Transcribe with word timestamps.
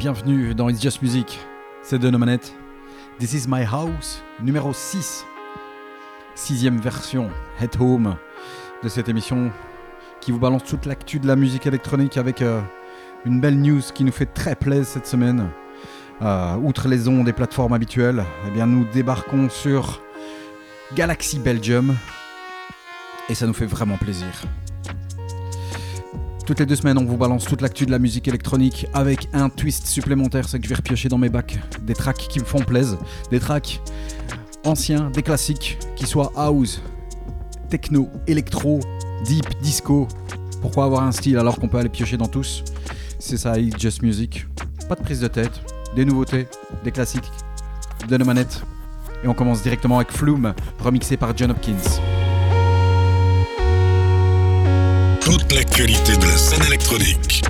Bienvenue 0.00 0.54
dans 0.54 0.70
It's 0.70 0.80
Just 0.80 1.02
Music, 1.02 1.38
c'est 1.82 1.98
de 1.98 2.08
nos 2.08 2.16
manettes. 2.16 2.54
This 3.18 3.34
is 3.34 3.46
my 3.46 3.64
house, 3.64 4.22
numéro 4.42 4.72
6. 4.72 5.26
Sixième 6.34 6.80
version, 6.80 7.28
Head 7.60 7.76
Home, 7.78 8.16
de 8.82 8.88
cette 8.88 9.10
émission 9.10 9.52
qui 10.22 10.32
vous 10.32 10.38
balance 10.38 10.64
toute 10.64 10.86
l'actu 10.86 11.20
de 11.20 11.26
la 11.26 11.36
musique 11.36 11.66
électronique 11.66 12.16
avec 12.16 12.40
euh, 12.40 12.62
une 13.26 13.42
belle 13.42 13.60
news 13.60 13.82
qui 13.94 14.04
nous 14.04 14.10
fait 14.10 14.24
très 14.24 14.56
plaisir 14.56 14.86
cette 14.86 15.06
semaine. 15.06 15.50
Euh, 16.22 16.56
outre 16.56 16.88
les 16.88 17.06
ondes 17.06 17.26
des 17.26 17.34
plateformes 17.34 17.74
habituelles, 17.74 18.24
eh 18.48 18.50
bien 18.52 18.64
nous 18.64 18.86
débarquons 18.94 19.50
sur 19.50 20.00
Galaxy 20.94 21.38
Belgium 21.40 21.94
et 23.28 23.34
ça 23.34 23.46
nous 23.46 23.52
fait 23.52 23.66
vraiment 23.66 23.98
plaisir. 23.98 24.46
Toutes 26.50 26.58
les 26.58 26.66
deux 26.66 26.74
semaines, 26.74 26.98
on 26.98 27.04
vous 27.04 27.16
balance 27.16 27.44
toute 27.44 27.60
l'actu 27.60 27.86
de 27.86 27.92
la 27.92 28.00
musique 28.00 28.26
électronique 28.26 28.88
avec 28.92 29.28
un 29.32 29.48
twist 29.48 29.86
supplémentaire. 29.86 30.48
C'est 30.48 30.58
que 30.58 30.64
je 30.64 30.68
vais 30.70 30.74
repiocher 30.74 31.08
dans 31.08 31.16
mes 31.16 31.28
bacs 31.28 31.60
des 31.82 31.94
tracks 31.94 32.26
qui 32.28 32.40
me 32.40 32.44
font 32.44 32.58
plaisir. 32.58 32.98
Des 33.30 33.38
tracks 33.38 33.80
anciens, 34.64 35.10
des 35.10 35.22
classiques, 35.22 35.78
qui 35.94 36.08
soient 36.08 36.32
house, 36.34 36.82
techno, 37.68 38.08
électro, 38.26 38.80
deep, 39.24 39.44
disco. 39.62 40.08
Pourquoi 40.60 40.86
avoir 40.86 41.04
un 41.04 41.12
style 41.12 41.38
alors 41.38 41.56
qu'on 41.56 41.68
peut 41.68 41.78
aller 41.78 41.88
piocher 41.88 42.16
dans 42.16 42.26
tous? 42.26 42.64
C'est 43.20 43.36
ça, 43.36 43.56
It's 43.56 43.80
Just 43.80 44.02
Music. 44.02 44.44
Pas 44.88 44.96
de 44.96 45.02
prise 45.02 45.20
de 45.20 45.28
tête, 45.28 45.52
des 45.94 46.04
nouveautés, 46.04 46.48
des 46.82 46.90
classiques, 46.90 47.30
de 48.08 48.16
nos 48.16 48.24
manettes. 48.24 48.60
Et 49.22 49.28
on 49.28 49.34
commence 49.34 49.62
directement 49.62 49.98
avec 49.98 50.10
Flume, 50.10 50.52
remixé 50.80 51.16
par 51.16 51.36
John 51.36 51.52
Hopkins. 51.52 52.00
Toute 55.30 55.52
l'actualité 55.52 56.16
de 56.16 56.26
la 56.26 56.36
scène 56.36 56.64
électronique. 56.66 57.44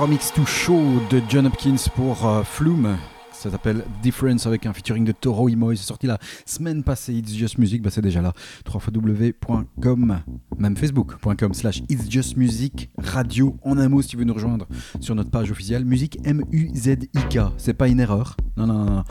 Nouveau 0.00 0.06
remix 0.06 0.32
tout 0.32 0.46
chaud 0.46 1.02
de 1.10 1.20
John 1.28 1.46
Hopkins 1.46 1.90
pour 1.94 2.26
euh, 2.26 2.42
Flume. 2.42 2.96
Ça 3.32 3.50
s'appelle 3.50 3.84
Difference 4.02 4.46
avec 4.46 4.64
un 4.64 4.72
featuring 4.72 5.04
de 5.04 5.12
Toro 5.12 5.48
Imoy. 5.48 5.76
C'est 5.76 5.84
sorti 5.86 6.06
la 6.06 6.18
semaine 6.46 6.82
passée. 6.82 7.14
It's 7.14 7.34
Just 7.34 7.58
Music, 7.58 7.82
bah 7.82 7.90
c'est 7.90 8.00
déjà 8.00 8.22
là. 8.22 8.32
www.com, 8.66 10.20
même 10.58 10.76
facebook.com 10.76 11.54
slash 11.54 11.82
It's 11.88 12.10
Just 12.10 12.36
Music 12.36 12.90
Radio. 12.98 13.56
En 13.62 13.78
un 13.78 13.88
mot, 13.88 14.00
si 14.00 14.08
tu 14.08 14.16
veux 14.16 14.24
nous 14.24 14.34
rejoindre 14.34 14.66
sur 15.00 15.14
notre 15.14 15.30
page 15.30 15.50
officielle, 15.50 15.84
musique 15.84 16.18
M-U-Z-I-K. 16.24 17.38
C'est 17.58 17.74
pas 17.74 17.88
une 17.88 18.00
erreur. 18.00 18.36
Non, 18.56 18.66
non, 18.66 18.84
non. 18.84 19.04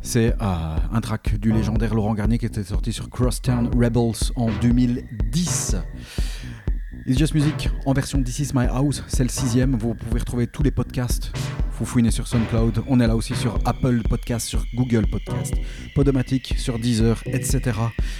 C'est 0.00 0.34
euh, 0.40 0.76
un 0.92 1.00
track 1.00 1.38
du 1.38 1.52
légendaire 1.52 1.94
Laurent 1.94 2.14
Garnier 2.14 2.38
qui 2.38 2.46
était 2.46 2.64
sorti 2.64 2.92
sur 2.92 3.10
Crosstown 3.10 3.70
Rebels 3.76 4.32
en 4.34 4.48
2010. 4.60 5.76
It's 7.04 7.18
Just 7.18 7.34
Music 7.34 7.68
en 7.84 7.94
version 7.94 8.22
This 8.22 8.38
Is 8.38 8.50
My 8.54 8.66
House, 8.66 9.02
c'est 9.08 9.24
le 9.24 9.28
sixième. 9.28 9.76
Vous 9.76 9.94
pouvez 9.94 10.20
retrouver 10.20 10.46
tous 10.46 10.62
les 10.62 10.70
podcasts. 10.70 11.32
Vous 11.76 11.84
fouinez 11.84 12.12
sur 12.12 12.28
SoundCloud. 12.28 12.84
On 12.86 13.00
est 13.00 13.06
là 13.08 13.16
aussi 13.16 13.34
sur 13.34 13.58
Apple 13.64 14.02
Podcast, 14.08 14.46
sur 14.46 14.64
Google 14.74 15.08
Podcast, 15.10 15.52
Podomatic, 15.96 16.54
sur 16.58 16.78
Deezer, 16.78 17.20
etc. 17.26 17.60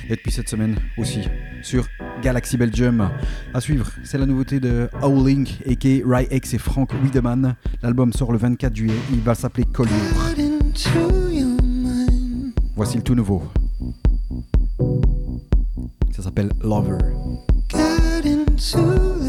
Et 0.08 0.16
depuis 0.16 0.32
cette 0.32 0.48
semaine 0.48 0.76
aussi 0.98 1.20
sur 1.62 1.86
Galaxy 2.22 2.56
Belgium. 2.56 3.08
À 3.54 3.60
suivre, 3.60 3.88
c'est 4.02 4.18
la 4.18 4.26
nouveauté 4.26 4.58
de 4.58 4.88
Howling, 5.00 5.48
a.k.a. 5.68 6.00
Ry 6.04 6.26
X 6.32 6.54
et 6.54 6.58
Frank 6.58 6.90
Wiedemann. 7.04 7.54
L'album 7.82 8.12
sort 8.12 8.32
le 8.32 8.38
24 8.38 8.74
juillet. 8.74 8.98
Il 9.12 9.20
va 9.20 9.36
s'appeler 9.36 9.64
Collure. 9.64 9.92
Voici 12.74 12.96
le 12.96 13.02
tout 13.04 13.14
nouveau. 13.14 13.44
Ça 16.10 16.24
s'appelle 16.24 16.50
Lover. 16.62 16.98
to 18.62 19.21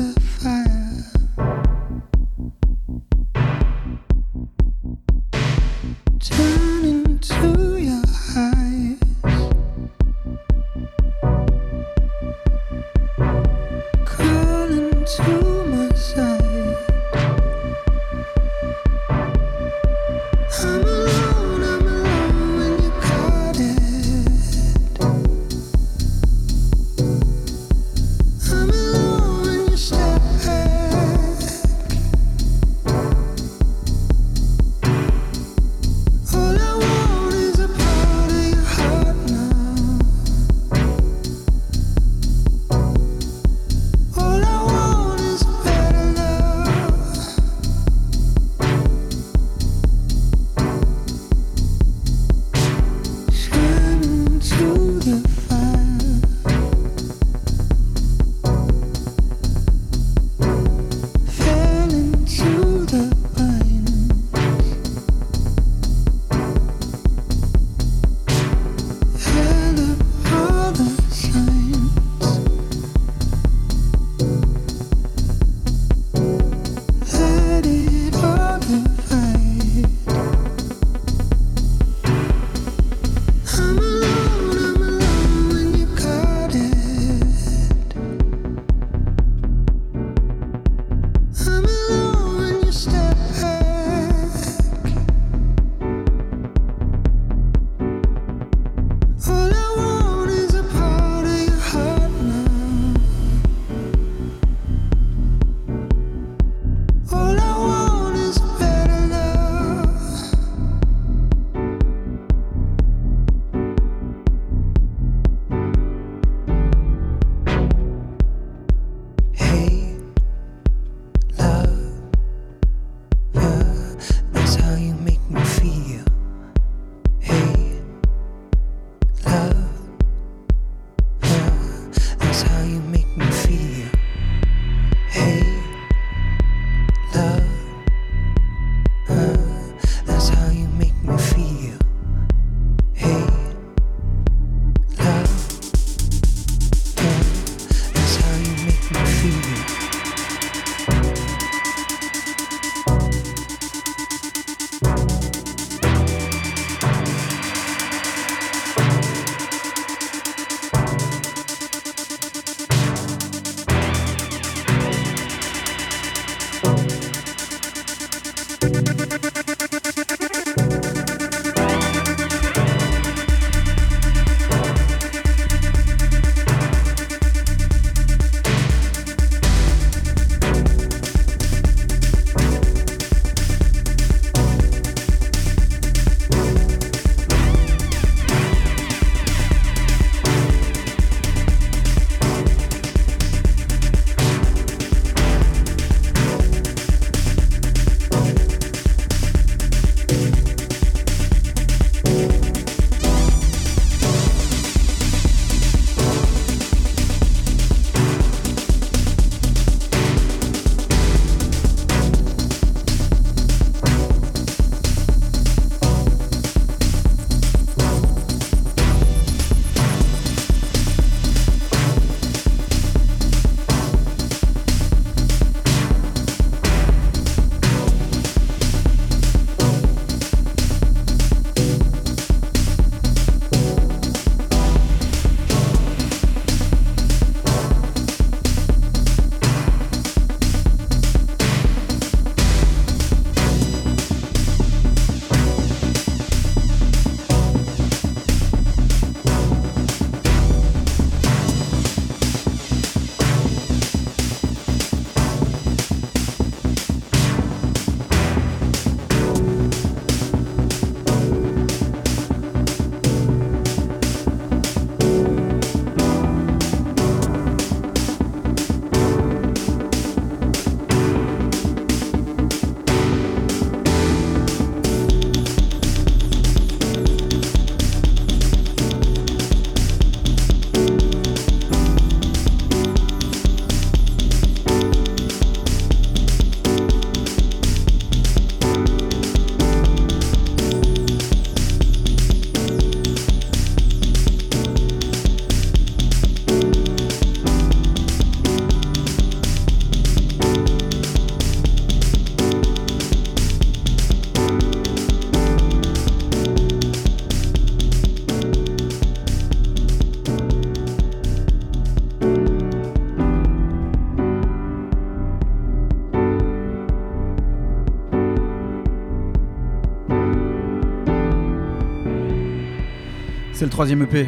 C'est 323.64 323.68
le 323.68 323.72
troisième 323.72 324.02
EP 324.02 324.28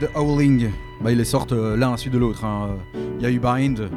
de 0.00 0.08
Howling. 0.14 0.70
Bah, 1.02 1.10
ils 1.10 1.18
les 1.18 1.24
sortent 1.24 1.50
euh, 1.50 1.76
l'un 1.76 1.88
à 1.88 1.90
la 1.90 1.96
suite 1.96 2.12
de 2.12 2.18
l'autre. 2.20 2.44
hein. 2.44 2.76
Il 3.18 3.22
y 3.24 3.26
a 3.26 3.30
eu 3.32 3.40
Bind. 3.40 3.90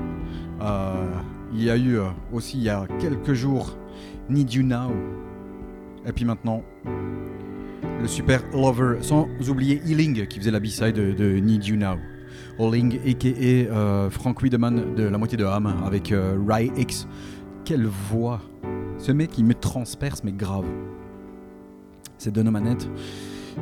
euh, 0.60 1.05
il 1.53 1.63
y 1.63 1.69
a 1.69 1.77
eu 1.77 2.00
euh, 2.00 2.05
aussi, 2.34 2.57
il 2.57 2.63
y 2.63 2.69
a 2.69 2.88
quelques 3.00 3.34
jours, 3.34 3.77
Need 4.27 4.51
You 4.51 4.63
Now. 4.63 4.91
Et 6.07 6.12
puis 6.12 6.25
maintenant, 6.25 6.63
le 8.01 8.07
super 8.07 8.41
Lover. 8.53 8.98
Sans 9.01 9.27
oublier 9.48 9.84
Healing 9.86 10.25
qui 10.25 10.39
faisait 10.39 10.50
la 10.50 10.60
B-side 10.60 10.95
de, 10.95 11.39
Need 11.39 11.63
You 11.63 11.75
Now. 11.75 11.98
Howling, 12.57 13.01
a.k.a. 13.05 14.10
Frank 14.10 14.41
Wiedemann 14.41 14.95
de 14.95 15.03
la 15.03 15.19
moitié 15.19 15.38
de 15.38 15.45
Ham 15.45 15.72
avec 15.86 16.12
Rai 16.48 16.72
X. 16.75 17.07
Quelle 17.65 17.86
voix 17.86 18.41
Ce 18.98 19.12
mec, 19.12 19.38
il 19.38 19.45
me 19.45 19.53
transperce, 19.53 20.24
mais 20.24 20.31
grave. 20.31 20.65
C'est 22.17 22.34
de 22.34 22.41
nos 22.41 22.50
manettes. 22.50 22.89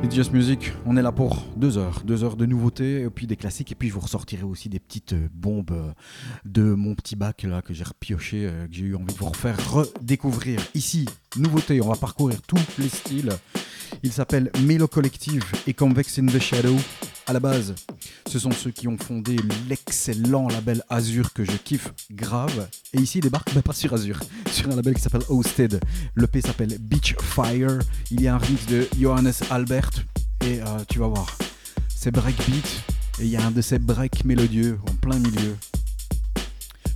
It's 0.02 0.30
Music, 0.30 0.72
on 0.86 0.96
est 0.96 1.02
là 1.02 1.12
pour 1.12 1.44
deux 1.56 1.78
heures, 1.78 2.02
deux 2.04 2.24
heures 2.24 2.36
de 2.36 2.46
nouveautés, 2.46 3.02
et 3.02 3.10
puis 3.10 3.26
des 3.26 3.36
classiques, 3.36 3.72
et 3.72 3.74
puis 3.74 3.88
je 3.88 3.94
vous 3.94 4.00
ressortirai 4.00 4.42
aussi 4.42 4.68
des 4.68 4.78
petites 4.78 5.14
bombes 5.32 5.94
de 6.44 6.62
mon 6.62 6.94
petit 6.94 7.16
bac 7.16 7.42
là 7.42 7.62
que 7.62 7.74
j'ai 7.74 7.84
repioché, 7.84 8.46
euh, 8.46 8.66
que 8.66 8.74
j'ai 8.74 8.84
eu 8.84 8.96
envie 8.96 9.12
de 9.12 9.18
vous 9.18 9.26
refaire 9.26 9.56
redécouvrir. 9.72 10.60
Ici, 10.74 11.06
nouveauté, 11.36 11.80
on 11.80 11.88
va 11.88 11.96
parcourir 11.96 12.42
tous 12.42 12.60
les 12.78 12.88
styles. 12.88 13.32
Il 14.02 14.12
s'appelle 14.12 14.50
Melo 14.62 14.88
Collective 14.88 15.44
et 15.66 15.74
Convex 15.74 16.18
in 16.18 16.26
the 16.26 16.38
Shadow. 16.38 16.76
À 17.26 17.32
la 17.32 17.40
base, 17.40 17.74
ce 18.26 18.38
sont 18.38 18.50
ceux 18.50 18.70
qui 18.70 18.86
ont 18.86 18.98
fondé 18.98 19.36
l'excellent 19.66 20.46
label 20.48 20.82
Azure 20.90 21.32
que 21.32 21.42
je 21.42 21.52
kiffe 21.52 21.90
grave. 22.10 22.68
Et 22.92 22.98
ici, 23.00 23.18
il 23.18 23.22
débarque, 23.22 23.54
mais 23.54 23.62
pas 23.62 23.72
sur 23.72 23.94
Azure, 23.94 24.20
sur 24.50 24.70
un 24.70 24.76
label 24.76 24.94
qui 24.94 25.00
s'appelle 25.00 25.22
Hosted. 25.30 25.80
Le 26.14 26.26
P 26.26 26.42
s'appelle 26.42 26.76
Beach 26.78 27.14
Fire. 27.18 27.78
Il 28.10 28.20
y 28.20 28.28
a 28.28 28.34
un 28.34 28.38
remix 28.38 28.66
de 28.66 28.86
Johannes 29.00 29.32
Albert. 29.50 29.90
Et 30.42 30.60
euh, 30.60 30.66
tu 30.86 30.98
vas 30.98 31.06
voir, 31.06 31.26
c'est 31.88 32.10
breakbeat. 32.10 32.66
Et 33.20 33.24
il 33.24 33.28
y 33.28 33.36
a 33.36 33.46
un 33.46 33.50
de 33.50 33.62
ces 33.62 33.78
breaks 33.78 34.26
mélodieux 34.26 34.78
en 34.86 34.94
plein 34.96 35.18
milieu. 35.18 35.56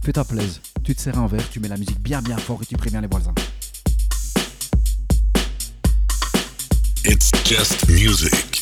Fais 0.03 0.13
ta 0.13 0.25
plaise. 0.25 0.61
Tu 0.85 0.95
te 0.95 1.01
sers 1.01 1.19
un 1.19 1.27
verre, 1.27 1.49
tu 1.51 1.59
mets 1.59 1.69
la 1.69 1.79
musique 1.79 2.01
bien 2.01 2.21
bien 2.21 2.37
fort 2.37 2.61
et 2.63 2.67
tu 2.67 2.77
préviens 2.77 3.01
les 3.01 3.09
voisins. 3.09 3.35
It's 7.05 7.31
just 7.47 7.89
music. 7.89 8.58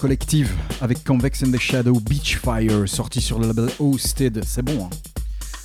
Collective 0.00 0.50
avec 0.80 1.02
Convex 1.04 1.42
and 1.42 1.50
the 1.50 1.58
Shadow 1.58 1.98
Beach 2.00 2.38
Fire, 2.38 2.88
sorti 2.88 3.20
sur 3.20 3.38
le 3.38 3.48
label 3.48 3.68
Hosted. 3.80 4.42
C'est 4.46 4.62
bon, 4.62 4.84
hein 4.86 4.90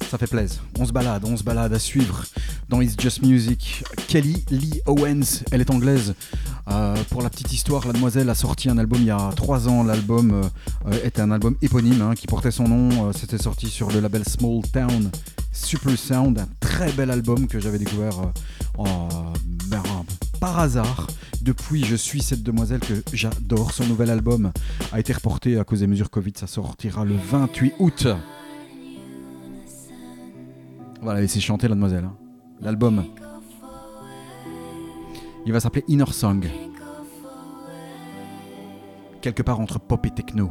ça 0.09 0.17
fait 0.19 0.27
plaisir. 0.27 0.59
On 0.77 0.85
se 0.85 0.91
balade, 0.91 1.23
on 1.25 1.35
se 1.35 1.43
balade 1.43 1.73
à 1.73 1.79
suivre 1.79 2.23
dans 2.69 2.81
It's 2.81 2.95
Just 2.99 3.23
Music. 3.23 3.83
Kelly 4.07 4.43
Lee 4.51 4.79
Owens, 4.85 5.43
elle 5.51 5.61
est 5.61 5.71
anglaise. 5.71 6.13
Euh, 6.69 6.95
pour 7.09 7.23
la 7.23 7.29
petite 7.31 7.51
histoire, 7.51 7.87
la 7.87 7.93
demoiselle 7.93 8.29
a 8.29 8.35
sorti 8.35 8.69
un 8.69 8.77
album 8.77 8.99
il 9.01 9.07
y 9.07 9.11
a 9.11 9.31
3 9.35 9.67
ans. 9.67 9.83
L'album 9.83 10.41
euh, 10.87 10.99
était 11.03 11.21
un 11.21 11.31
album 11.31 11.55
éponyme 11.63 12.01
hein, 12.01 12.13
qui 12.15 12.27
portait 12.27 12.51
son 12.51 12.67
nom. 12.67 13.07
Euh, 13.07 13.11
C'était 13.19 13.39
sorti 13.39 13.67
sur 13.69 13.89
le 13.91 14.01
label 14.01 14.23
Small 14.27 14.61
Town 14.71 15.09
Super 15.51 15.97
Sound, 15.97 16.37
un 16.39 16.47
très 16.59 16.91
bel 16.91 17.09
album 17.09 17.47
que 17.47 17.59
j'avais 17.59 17.79
découvert 17.79 18.13
en- 18.77 19.33
ben, 19.67 19.81
par 20.39 20.59
hasard. 20.59 21.07
Depuis, 21.43 21.83
je 21.83 21.97
suis 21.97 22.21
cette 22.21 22.41
demoiselle 22.41 22.79
que 22.79 22.93
j'adore. 23.11 23.73
Son 23.73 23.85
nouvel 23.85 24.09
album 24.09 24.53
a 24.93 24.99
été 25.01 25.11
reporté 25.11 25.59
à 25.59 25.65
cause 25.65 25.81
des 25.81 25.87
mesures 25.87 26.09
Covid. 26.09 26.31
Ça 26.35 26.47
sortira 26.47 27.03
le 27.03 27.15
28 27.15 27.73
août. 27.79 28.07
On 31.01 31.05
va 31.05 31.19
la 31.19 31.27
chanter 31.27 31.67
la 31.67 31.75
demoiselle. 31.75 32.05
hein. 32.05 32.15
L'album. 32.61 33.03
Il 35.45 35.51
va 35.51 35.59
s'appeler 35.59 35.83
Inner 35.89 36.05
Song. 36.11 36.47
Quelque 39.21 39.43
part 39.43 39.59
entre 39.59 39.79
pop 39.79 40.05
et 40.05 40.11
techno. 40.11 40.49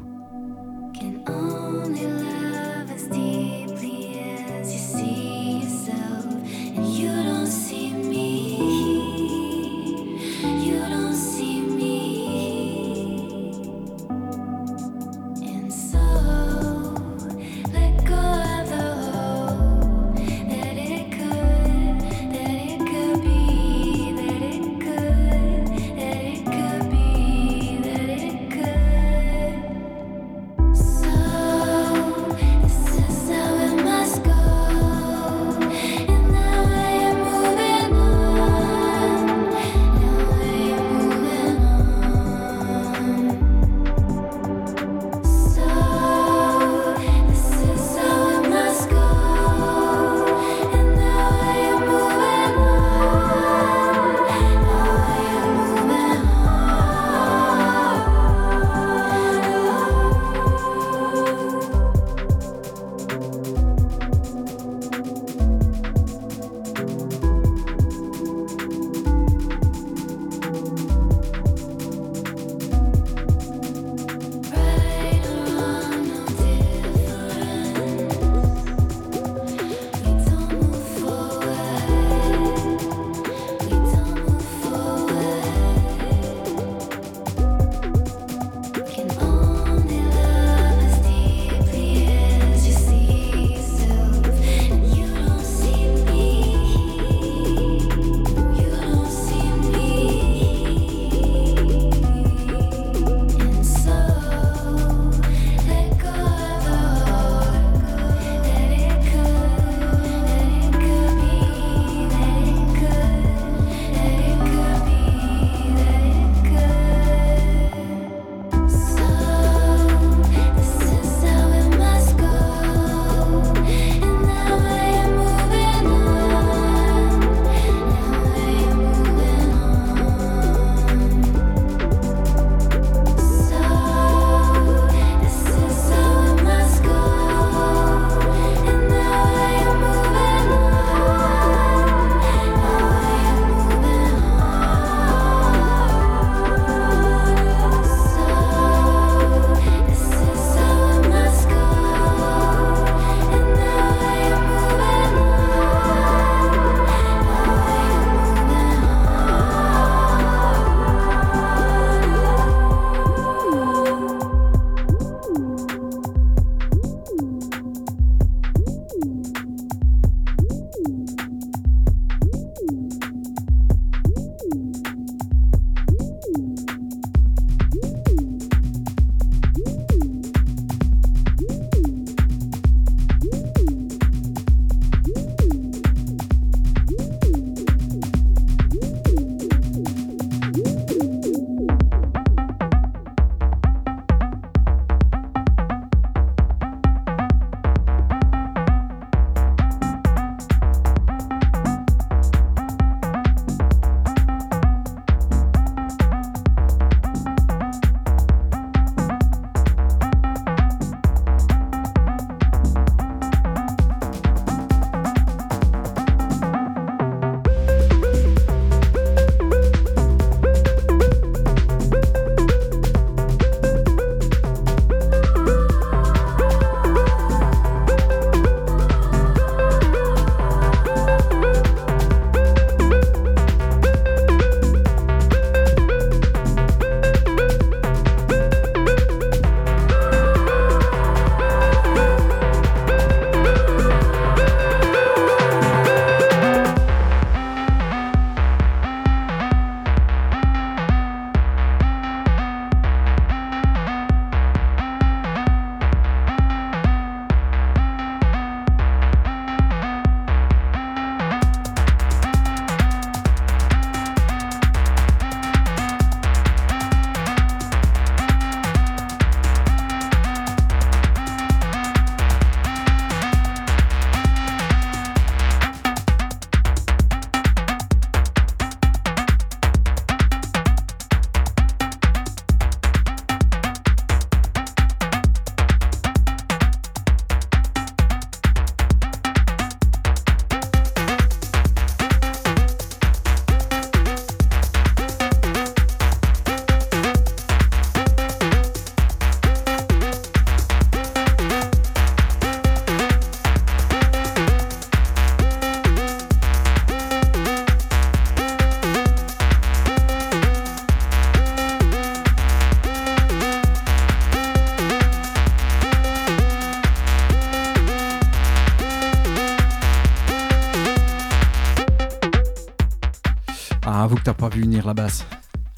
T'as 324.24 324.34
pas 324.34 324.48
vu 324.48 324.62
venir 324.62 324.86
la 324.86 324.94
basse. 324.94 325.24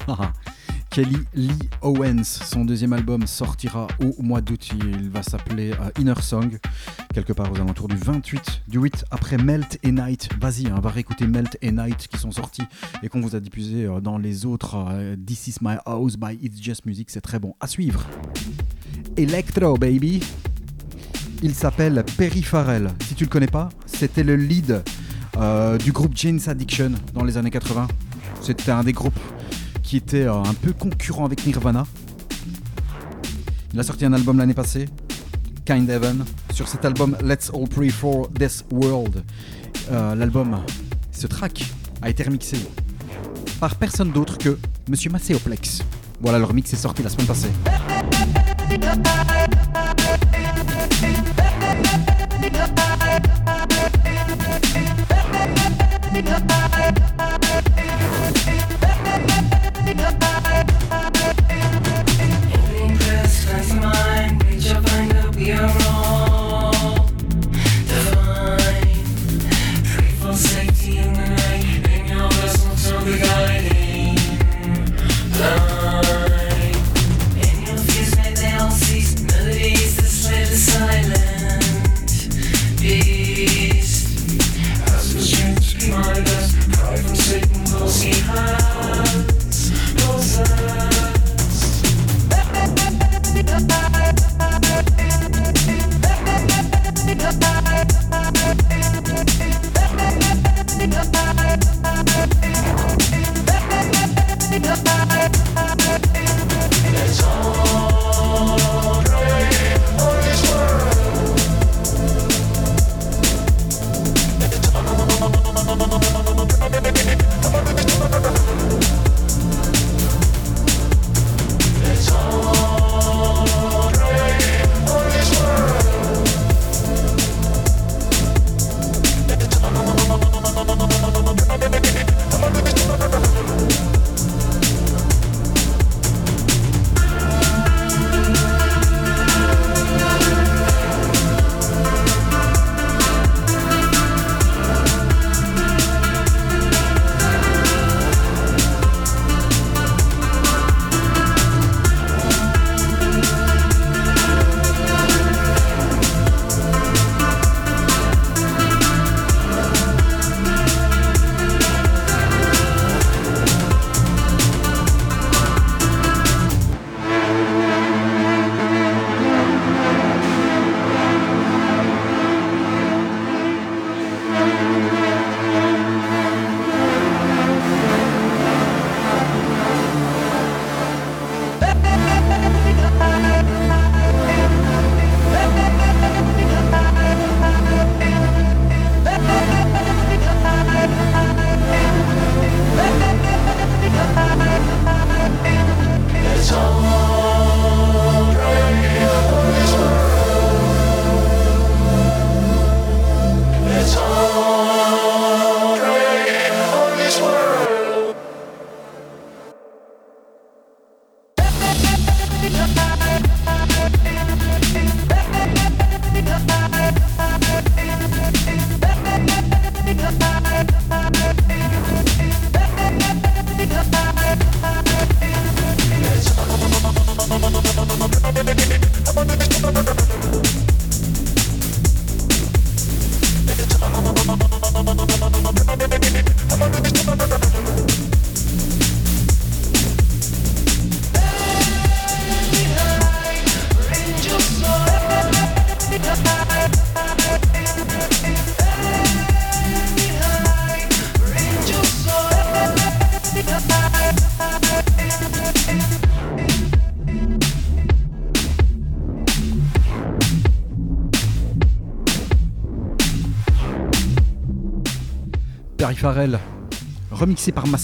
Haha. 0.07 0.33
Kelly 0.91 1.17
Lee 1.33 1.49
Owens, 1.81 2.23
son 2.23 2.63
deuxième 2.63 2.93
album 2.93 3.27
sortira 3.27 3.87
au 3.99 4.15
mois 4.21 4.39
d'août. 4.39 4.69
Il 4.73 5.09
va 5.09 5.23
s'appeler 5.23 5.71
euh, 5.71 5.99
Inner 5.99 6.13
Song, 6.21 6.57
quelque 7.13 7.33
part 7.33 7.51
aux 7.51 7.55
alentours 7.55 7.89
du 7.89 7.97
28, 7.97 8.61
du 8.69 8.79
8 8.79 9.03
après 9.11 9.37
Melt 9.37 9.77
et 9.83 9.91
Night. 9.91 10.29
Vas-y, 10.39 10.67
hein, 10.67 10.79
va 10.81 10.89
réécouter 10.89 11.27
Melt 11.27 11.57
et 11.61 11.71
Night 11.71 12.07
qui 12.07 12.17
sont 12.17 12.31
sortis 12.31 12.63
et 13.03 13.09
qu'on 13.09 13.19
vous 13.19 13.35
a 13.35 13.41
diffusé 13.41 13.85
euh, 13.85 13.99
dans 13.99 14.17
les 14.17 14.45
autres 14.45 14.77
euh, 14.89 15.17
This 15.17 15.47
Is 15.47 15.55
My 15.61 15.75
House 15.85 16.15
by 16.15 16.39
It's 16.41 16.61
Just 16.61 16.85
Music. 16.85 17.09
C'est 17.09 17.21
très 17.21 17.39
bon. 17.39 17.55
À 17.59 17.67
suivre. 17.67 18.05
Electro 19.17 19.75
Baby. 19.77 20.21
Il 21.43 21.53
s'appelle 21.53 22.05
Perry 22.17 22.41
Farrell. 22.41 22.89
Si 23.05 23.15
tu 23.15 23.25
le 23.25 23.29
connais 23.29 23.47
pas, 23.47 23.67
c'était 23.85 24.23
le 24.23 24.37
lead 24.37 24.81
euh, 25.37 25.77
du 25.77 25.91
groupe 25.91 26.13
Jane's 26.15 26.47
Addiction 26.47 26.91
dans 27.13 27.25
les 27.25 27.35
années 27.35 27.51
80. 27.51 27.87
C'était 28.45 28.69
un 28.69 28.83
des 28.83 28.93
groupes 28.93 29.19
qui 29.81 29.97
était 29.97 30.21
euh, 30.21 30.35
un 30.35 30.53
peu 30.53 30.71
concurrent 30.71 31.25
avec 31.25 31.47
Nirvana. 31.47 31.87
Il 33.73 33.79
a 33.79 33.81
sorti 33.81 34.05
un 34.05 34.13
album 34.13 34.37
l'année 34.37 34.53
passée, 34.53 34.85
Kind 35.65 35.89
Heaven. 35.89 36.23
Sur 36.53 36.67
cet 36.67 36.85
album 36.85 37.17
Let's 37.23 37.49
All 37.51 37.67
Pray 37.67 37.89
for 37.89 38.31
This 38.33 38.63
World, 38.71 39.23
euh, 39.89 40.13
l'album, 40.13 40.59
ce 41.11 41.25
track 41.25 41.65
a 42.03 42.09
été 42.11 42.21
remixé 42.21 42.57
par 43.59 43.73
personne 43.77 44.11
d'autre 44.11 44.37
que 44.37 44.59
Monsieur 44.87 45.09
Macéoplex. 45.09 45.81
Voilà, 46.21 46.37
leur 46.37 46.53
mix 46.53 46.71
est 46.71 46.75
sorti 46.75 47.01
la 47.01 47.09
semaine 47.09 47.25
passée. 47.25 47.49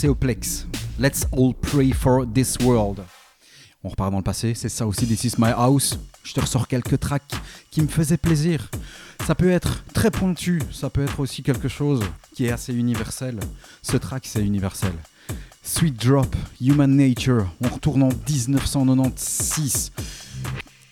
Macéoplex. 0.01 0.65
Let's 0.97 1.27
all 1.31 1.53
pray 1.53 1.91
for 1.91 2.25
this 2.25 2.57
world. 2.63 3.01
On 3.83 3.89
repart 3.89 4.09
dans 4.09 4.17
le 4.17 4.23
passé, 4.23 4.53
c'est 4.55 4.67
ça 4.67 4.87
aussi, 4.87 5.05
This 5.05 5.25
is 5.25 5.33
my 5.37 5.51
house. 5.51 5.95
Je 6.23 6.33
te 6.33 6.39
ressors 6.39 6.67
quelques 6.67 6.99
tracks 6.99 7.35
qui 7.69 7.83
me 7.83 7.87
faisaient 7.87 8.17
plaisir. 8.17 8.71
Ça 9.27 9.35
peut 9.35 9.51
être 9.51 9.83
très 9.93 10.09
pointu, 10.09 10.59
ça 10.71 10.89
peut 10.89 11.03
être 11.03 11.19
aussi 11.19 11.43
quelque 11.43 11.67
chose 11.67 12.01
qui 12.33 12.45
est 12.45 12.51
assez 12.51 12.73
universel. 12.73 13.39
Ce 13.83 13.95
track, 13.95 14.25
c'est 14.25 14.43
universel. 14.43 14.93
Sweet 15.61 16.03
Drop, 16.03 16.35
Human 16.59 16.89
Nature. 16.89 17.45
On 17.63 17.67
retourne 17.67 18.01
en 18.01 18.09
1996. 18.09 19.91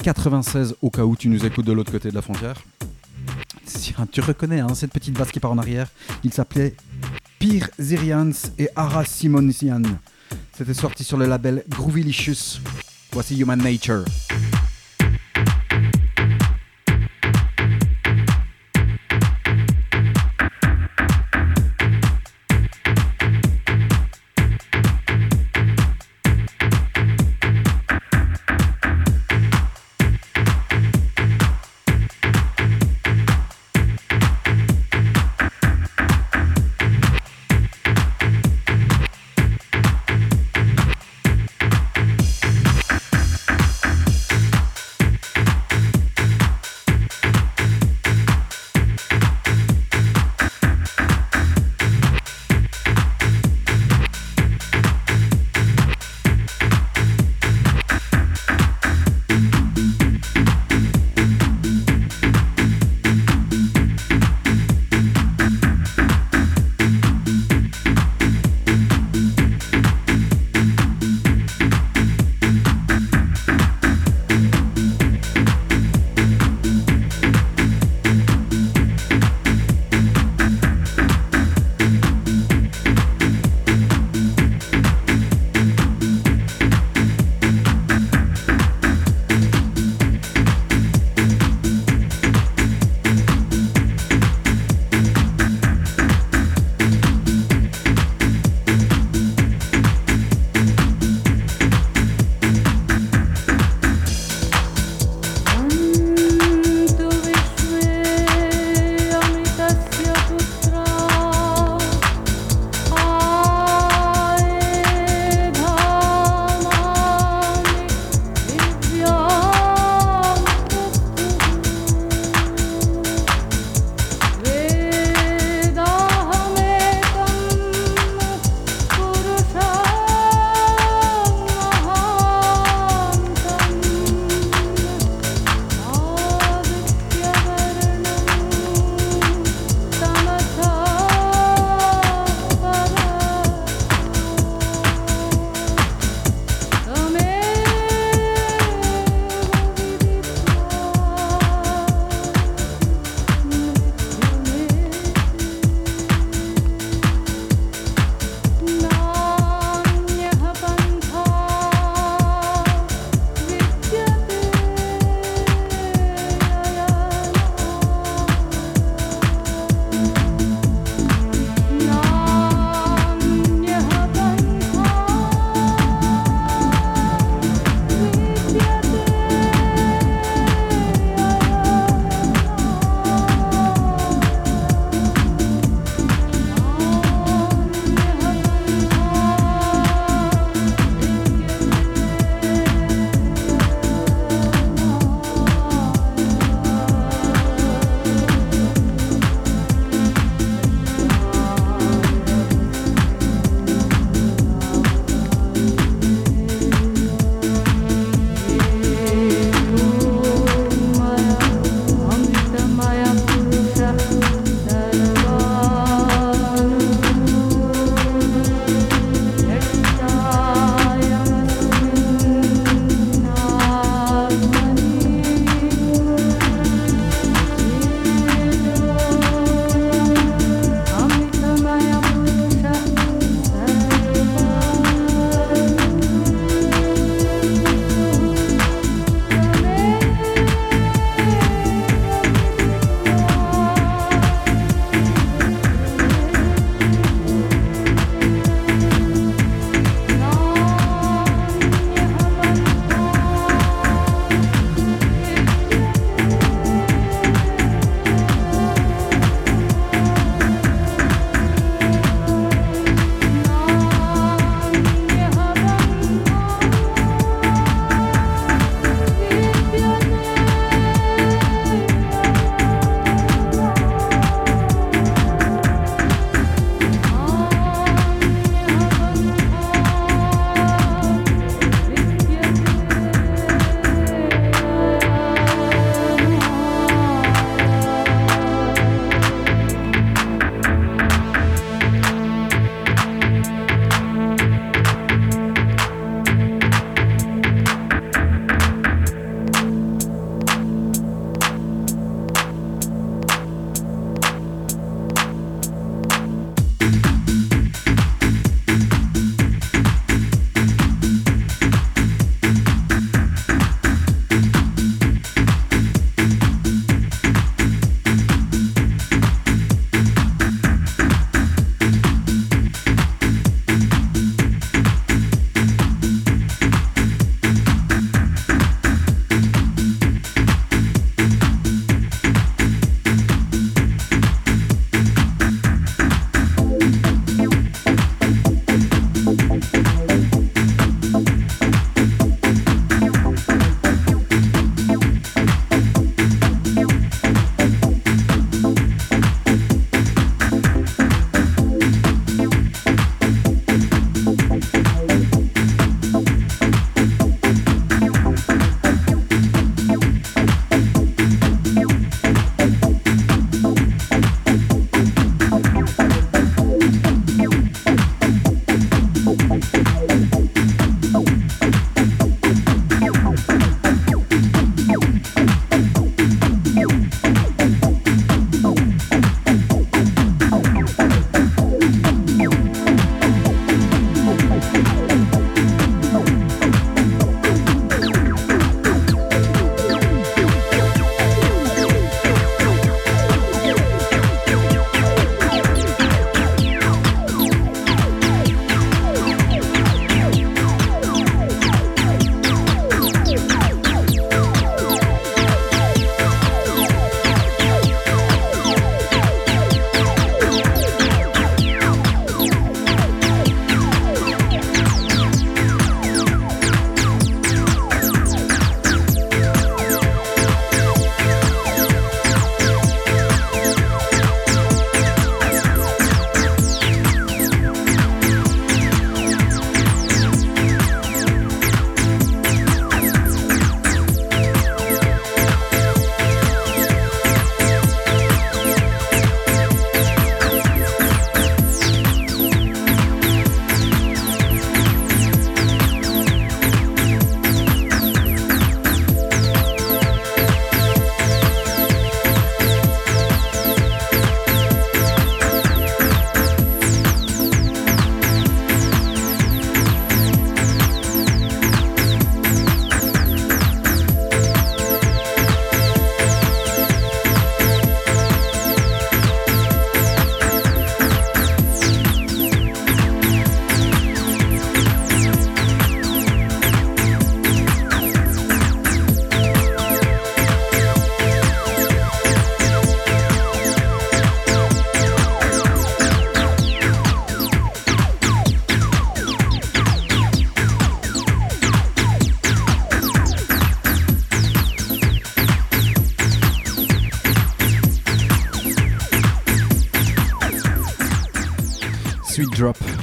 96 0.04 0.76
au 0.84 0.92
cas 0.92 1.04
où 1.04 1.16
tu 1.16 1.30
nous 1.30 1.44
écoutes 1.48 1.66
de 1.66 1.74
l'autre 1.74 1.92
côté 1.92 2.12
de 2.12 2.16
la 2.16 2.22
frontière. 2.22 2.62
Tiens, 3.66 4.08
Tu 4.12 4.22
reconnais 4.22 4.60
hein, 4.60 4.76
cette 4.76 4.92
petite 4.92 5.18
basse 5.18 5.32
qui 5.32 5.40
part 5.40 5.52
en 5.52 5.58
arrière 5.58 5.88
Il 6.24 6.32
s'appelait 6.32 6.76
Pierre 7.40 7.70
Zirians 7.80 8.52
et 8.58 8.70
Ara 8.76 9.06
Simonsian. 9.06 9.82
C'était 10.56 10.74
sorti 10.74 11.06
sur 11.06 11.18
le 11.18 11.26
label 11.26 11.64
Groovilicious. 11.70 12.60
Voici 13.14 13.40
Human 13.40 13.58
Nature. 13.58 14.04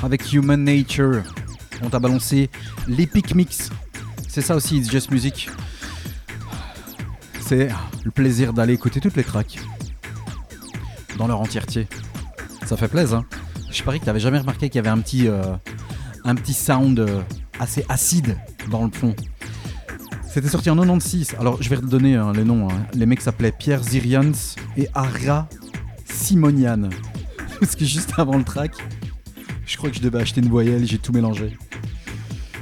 Avec 0.07 0.33
Human 0.33 0.63
Nature. 0.63 1.23
On 1.83 1.91
t'a 1.91 1.99
balancé 1.99 2.49
l'Epic 2.87 3.35
Mix. 3.35 3.71
C'est 4.29 4.41
ça 4.41 4.55
aussi, 4.55 4.79
It's 4.79 4.91
Just 4.91 5.11
Music. 5.11 5.51
C'est 7.41 7.69
le 8.05 8.11
plaisir 8.13 8.53
d'aller 8.53 8.73
écouter 8.73 9.01
toutes 9.01 9.17
les 9.17 9.25
tracks 9.25 9.59
dans 11.19 11.27
leur 11.27 11.41
entièreté. 11.41 11.89
Ça 12.65 12.77
fait 12.77 12.89
plaisir. 12.89 13.19
Hein 13.19 13.27
Je 13.71 13.83
parie 13.83 13.99
que 14.01 14.05
t'avais 14.05 14.21
jamais 14.21 14.39
remarqué 14.39 14.69
qu'il 14.69 14.77
y 14.77 14.79
avait 14.79 14.89
un 14.91 15.01
petit, 15.01 15.29
euh, 15.29 15.43
sound 16.53 17.01
euh, 17.01 17.21
assez 17.59 17.85
acide 17.89 18.37
dans 18.71 18.85
le 18.85 18.91
fond. 18.93 19.15
C'était 20.33 20.49
sorti 20.49 20.71
en 20.71 20.77
96. 20.77 21.35
Alors 21.41 21.61
je 21.61 21.69
vais 21.69 21.77
redonner 21.77 22.15
hein, 22.15 22.33
les 22.33 22.45
noms. 22.45 22.69
hein. 22.71 22.87
Les 22.95 23.07
mecs 23.07 23.23
s'appelaient 23.23 23.53
Pierre 23.53 23.83
Zirians 23.83 24.55
et 24.77 24.89
Ara 24.95 25.49
Simonian. 26.05 26.91
Parce 27.61 27.75
que 27.75 27.85
juste 27.85 28.13
avant 28.19 28.37
le 28.37 28.45
track, 28.45 28.73
je 29.77 29.79
crois 29.79 29.91
que 29.91 29.97
je 29.97 30.01
devais 30.01 30.21
acheter 30.21 30.41
une 30.41 30.49
voyelle, 30.49 30.87
j'ai 30.87 30.97
tout 30.97 31.13
mélangé. 31.13 31.55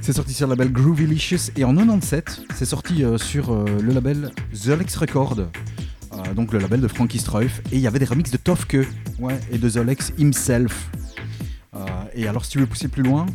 C'est 0.00 0.14
sorti 0.14 0.34
sur 0.34 0.48
le 0.48 0.56
label 0.56 0.72
Groovylicious 0.72 1.52
et 1.54 1.62
en 1.62 1.72
97, 1.72 2.42
c'est 2.56 2.64
sorti 2.64 3.04
euh, 3.04 3.18
sur 3.18 3.52
euh, 3.52 3.64
le 3.80 3.92
label 3.92 4.32
The 4.52 4.70
Lex 4.76 4.96
Record, 4.96 5.38
euh, 5.38 6.34
donc 6.34 6.52
le 6.52 6.58
label 6.58 6.80
de 6.80 6.88
Frankie 6.88 7.20
Struif, 7.20 7.62
et 7.70 7.76
il 7.76 7.80
y 7.80 7.86
avait 7.86 8.00
des 8.00 8.04
remixes 8.04 8.32
de 8.32 8.36
Tofke 8.36 8.78
et 9.52 9.58
de 9.58 9.70
The 9.70 9.76
Lex 9.76 10.12
himself. 10.18 10.90
Et 12.16 12.26
alors, 12.26 12.44
si 12.44 12.50
tu 12.50 12.58
veux 12.58 12.66
pousser 12.66 12.88
plus 12.88 13.04
loin, 13.04 13.26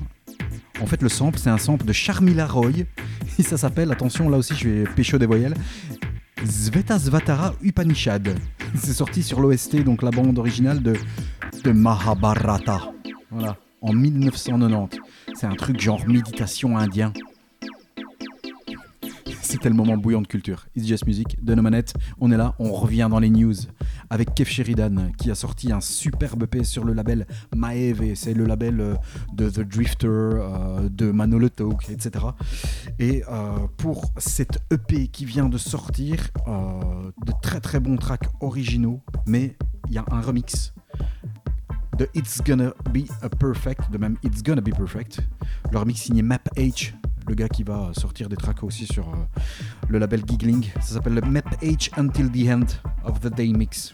en 0.81 0.85
fait, 0.85 1.01
le 1.01 1.07
sample, 1.07 1.39
c'est 1.39 1.49
un 1.49 1.57
sample 1.57 1.85
de 1.85 1.93
Charmila 1.93 2.47
Roy, 2.47 2.83
et 3.39 3.43
ça 3.43 3.55
s'appelle, 3.55 3.93
attention, 3.93 4.27
là 4.27 4.37
aussi 4.37 4.55
je 4.55 4.67
vais 4.67 4.83
pécho 4.93 5.17
des 5.17 5.25
voyelles, 5.25 5.53
Svetasvatara 6.45 7.55
Upanishad. 7.61 8.35
C'est 8.75 8.93
sorti 8.93 9.23
sur 9.23 9.39
l'OST, 9.39 9.85
donc 9.85 10.01
la 10.01 10.11
bande 10.11 10.37
originale 10.37 10.83
de 10.83 11.71
Mahabharata. 11.71 12.98
En 13.89 13.93
1990. 13.93 14.99
C'est 15.33 15.47
un 15.47 15.55
truc 15.55 15.79
genre 15.79 16.07
méditation 16.07 16.77
indien. 16.77 17.11
C'était 19.41 19.69
le 19.69 19.73
moment 19.73 19.97
bouillant 19.97 20.21
de 20.21 20.27
culture. 20.27 20.67
It's 20.75 20.85
Just 20.85 21.07
Music, 21.07 21.43
de 21.43 21.55
nos 21.55 21.63
manettes. 21.63 21.95
On 22.19 22.31
est 22.31 22.37
là, 22.37 22.53
on 22.59 22.71
revient 22.71 23.07
dans 23.09 23.17
les 23.17 23.31
news 23.31 23.55
avec 24.11 24.35
Kev 24.35 24.47
Sheridan 24.47 25.11
qui 25.17 25.31
a 25.31 25.35
sorti 25.35 25.71
un 25.71 25.81
superbe 25.81 26.43
EP 26.43 26.63
sur 26.63 26.83
le 26.83 26.93
label 26.93 27.25
Maeve. 27.55 28.13
C'est 28.13 28.35
le 28.35 28.45
label 28.45 28.79
euh, 28.79 28.95
de 29.33 29.49
The 29.49 29.61
Drifter, 29.61 30.07
euh, 30.07 30.87
de 30.87 31.09
Manolo 31.09 31.49
Talk, 31.49 31.89
etc. 31.89 32.25
Et 32.99 33.23
euh, 33.27 33.57
pour 33.77 34.13
cette 34.17 34.59
EP 34.71 35.07
qui 35.07 35.25
vient 35.25 35.49
de 35.49 35.57
sortir, 35.57 36.29
de 36.45 37.31
très 37.41 37.59
très 37.59 37.79
bons 37.79 37.97
tracks 37.97 38.29
originaux, 38.39 39.01
mais 39.25 39.57
il 39.87 39.95
y 39.95 39.97
a 39.97 40.05
un 40.11 40.21
remix 40.21 40.73
de 41.99 42.09
It's 42.15 42.41
Gonna 42.41 42.71
Be 42.93 43.09
a 43.21 43.27
Perfect, 43.27 43.91
de 43.91 43.97
même 43.97 44.15
It's 44.23 44.41
Gonna 44.41 44.61
Be 44.61 44.73
Perfect. 44.73 45.19
Le 45.69 45.77
remix 45.77 46.01
signé 46.01 46.21
Map 46.21 46.39
H, 46.55 46.93
le 47.27 47.35
gars 47.35 47.49
qui 47.49 47.63
va 47.63 47.91
sortir 47.93 48.29
des 48.29 48.37
tracks 48.37 48.63
aussi 48.63 48.85
sur 48.85 49.09
euh, 49.09 49.41
le 49.89 49.99
label 49.99 50.23
Giggling. 50.25 50.65
Ça 50.75 50.93
s'appelle 50.93 51.15
le 51.15 51.21
Map 51.21 51.41
H 51.61 51.89
Until 51.97 52.31
the 52.31 52.49
End 52.49 52.67
of 53.03 53.19
the 53.19 53.27
Day 53.27 53.49
Mix. 53.49 53.91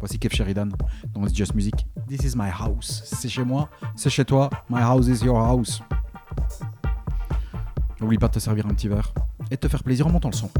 Voici 0.00 0.18
Kev 0.18 0.34
Sheridan 0.34 0.68
dans 1.14 1.26
It's 1.26 1.34
Just 1.34 1.54
Music. 1.54 1.86
This 2.08 2.24
is 2.24 2.36
my 2.36 2.50
house. 2.50 3.02
C'est 3.06 3.30
chez 3.30 3.44
moi, 3.44 3.70
c'est 3.96 4.10
chez 4.10 4.26
toi. 4.26 4.50
My 4.68 4.82
house 4.82 5.06
is 5.06 5.24
your 5.24 5.38
house. 5.38 5.82
N'oublie 8.02 8.18
pas 8.18 8.28
de 8.28 8.34
te 8.34 8.38
servir 8.38 8.66
un 8.66 8.74
petit 8.74 8.88
verre 8.88 9.14
et 9.50 9.54
de 9.54 9.60
te 9.60 9.68
faire 9.68 9.82
plaisir 9.82 10.06
en 10.06 10.10
montant 10.10 10.28
le 10.28 10.36
son. 10.36 10.50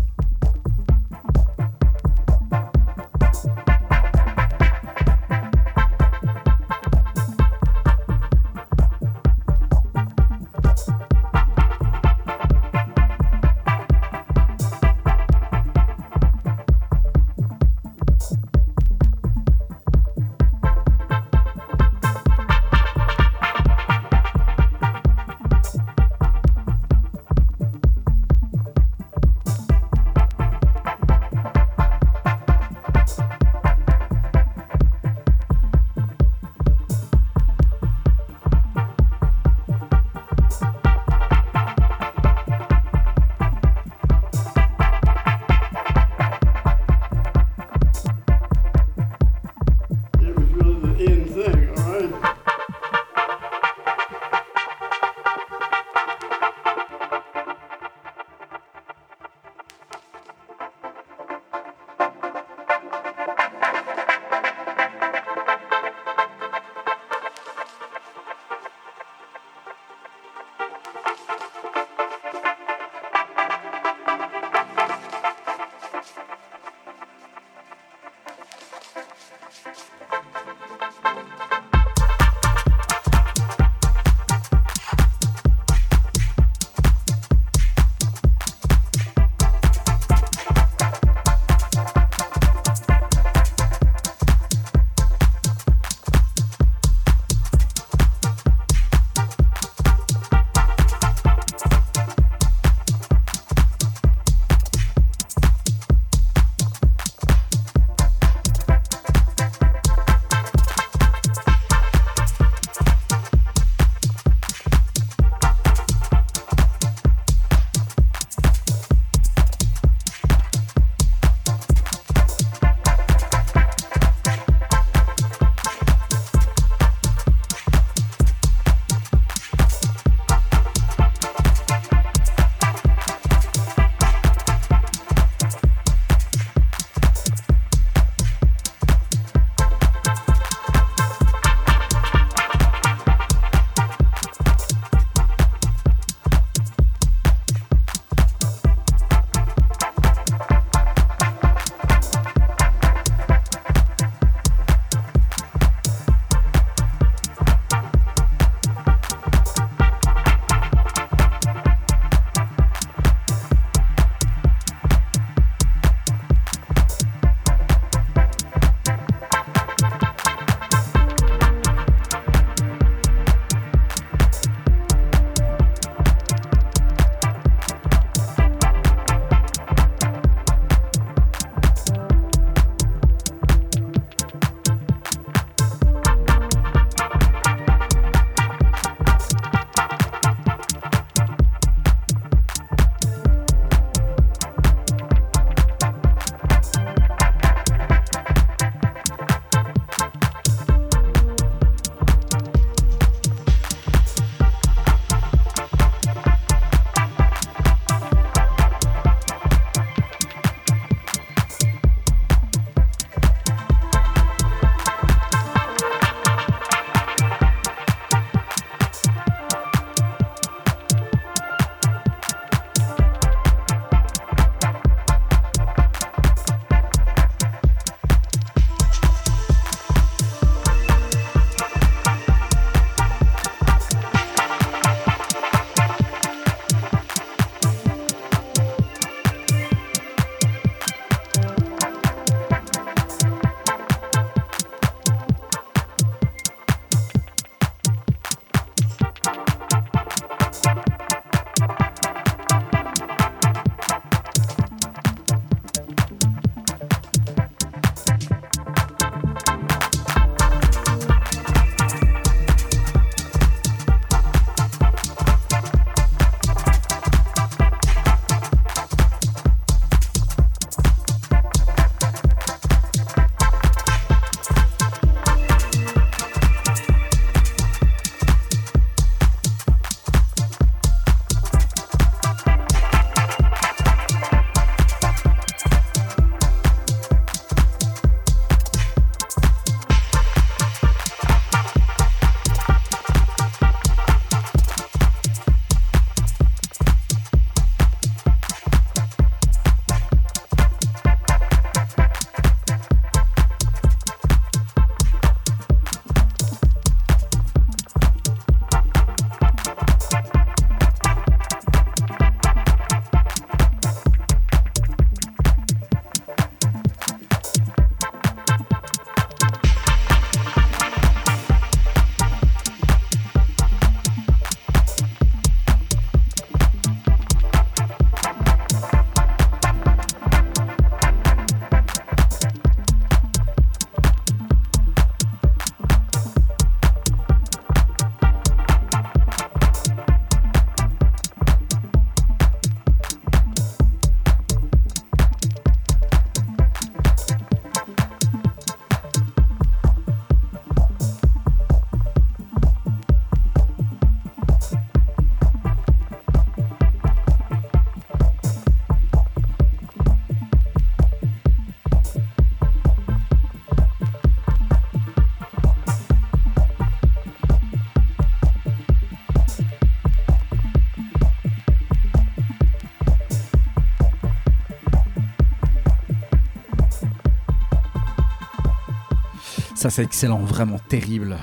Ça, 379.82 379.90
c'est 379.90 380.04
excellent, 380.04 380.38
vraiment 380.38 380.78
terrible. 380.78 381.36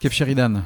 Kev 0.00 0.14
Sheridan. 0.14 0.62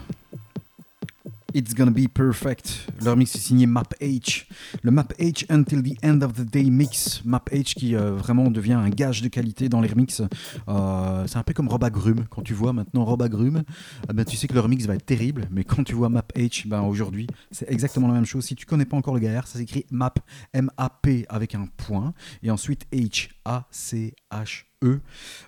It's 1.52 1.74
gonna 1.74 1.90
be 1.90 2.06
perfect. 2.06 2.86
Leur 3.04 3.16
mix 3.16 3.34
est 3.34 3.40
signé 3.40 3.66
Map 3.66 3.88
H. 4.00 4.46
Le 4.84 4.90
Map 4.90 5.12
H 5.20 5.46
Until 5.48 5.80
the 5.82 6.04
End 6.04 6.22
of 6.22 6.32
the 6.32 6.42
Day 6.42 6.64
mix. 6.64 7.22
Map 7.24 7.44
H 7.52 7.74
qui 7.74 7.94
euh, 7.94 8.12
vraiment 8.12 8.50
devient 8.50 8.72
un 8.72 8.88
gage 8.88 9.22
de 9.22 9.28
qualité 9.28 9.68
dans 9.68 9.80
les 9.80 9.88
remix. 9.88 10.22
Euh, 10.68 11.24
c'est 11.28 11.36
un 11.36 11.44
peu 11.44 11.52
comme 11.52 11.68
Rob 11.68 11.84
Agrume. 11.84 12.26
Quand 12.28 12.42
tu 12.42 12.52
vois 12.52 12.72
maintenant 12.72 13.04
Rob 13.04 13.22
Agrume, 13.22 13.62
eh 14.10 14.12
ben, 14.12 14.24
tu 14.24 14.36
sais 14.36 14.48
que 14.48 14.54
leur 14.54 14.68
mix 14.68 14.86
va 14.86 14.96
être 14.96 15.06
terrible. 15.06 15.46
Mais 15.52 15.62
quand 15.62 15.84
tu 15.84 15.94
vois 15.94 16.08
Map 16.08 16.26
H, 16.34 16.66
ben, 16.66 16.80
aujourd'hui, 16.80 17.28
c'est 17.52 17.70
exactement 17.70 18.08
la 18.08 18.14
même 18.14 18.24
chose. 18.24 18.44
Si 18.44 18.56
tu 18.56 18.66
connais 18.66 18.84
pas 18.84 18.96
encore 18.96 19.14
le 19.14 19.20
gars, 19.20 19.42
ça 19.46 19.60
s'écrit 19.60 19.86
Map, 19.92 20.14
M-A-P 20.52 21.26
avec 21.28 21.54
un 21.54 21.66
point. 21.76 22.12
Et 22.42 22.50
ensuite 22.50 22.86
H, 22.92 23.28
A-C-H-E. 23.44 25.00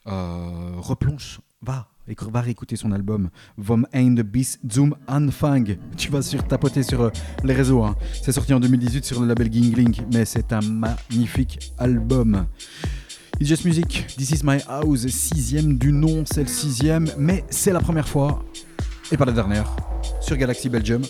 Euh, 0.07 0.73
replonge, 0.77 1.41
va, 1.61 1.89
et 2.09 2.15
va 2.31 2.41
réécouter 2.41 2.77
son 2.77 2.93
album 2.93 3.31
Vom 3.57 3.87
Ein 3.93 4.15
bis 4.23 4.59
zum 4.69 4.95
Anfang. 5.07 5.65
Tu 5.97 6.11
vas 6.11 6.23
sur 6.23 6.47
tapoter 6.47 6.83
sur 6.83 7.01
euh, 7.03 7.11
les 7.45 7.55
réseaux. 7.55 7.83
hein. 7.83 7.97
C'est 8.23 8.33
sorti 8.33 8.53
en 8.53 8.61
2018 8.61 9.05
sur 9.05 9.21
le 9.21 9.27
label 9.27 9.53
Gingling, 9.53 10.03
mais 10.13 10.25
c'est 10.25 10.53
un 10.53 10.61
magnifique 10.61 11.73
album. 11.79 12.47
It's 13.41 13.49
Just 13.49 13.65
Music, 13.65 14.07
This 14.17 14.31
Is 14.31 14.41
My 14.45 14.59
House, 14.69 15.07
sixième 15.09 15.77
du 15.77 15.93
nom, 15.93 16.25
c'est 16.25 16.43
le 16.43 16.49
sixième, 16.49 17.11
mais 17.19 17.45
c'est 17.51 17.73
la 17.73 17.81
première 17.81 18.07
fois, 18.07 18.45
et 19.11 19.17
pas 19.17 19.25
la 19.25 19.33
dernière, 19.33 19.75
sur 20.21 20.37
Galaxy 20.37 20.69
Belgium. 20.69 21.03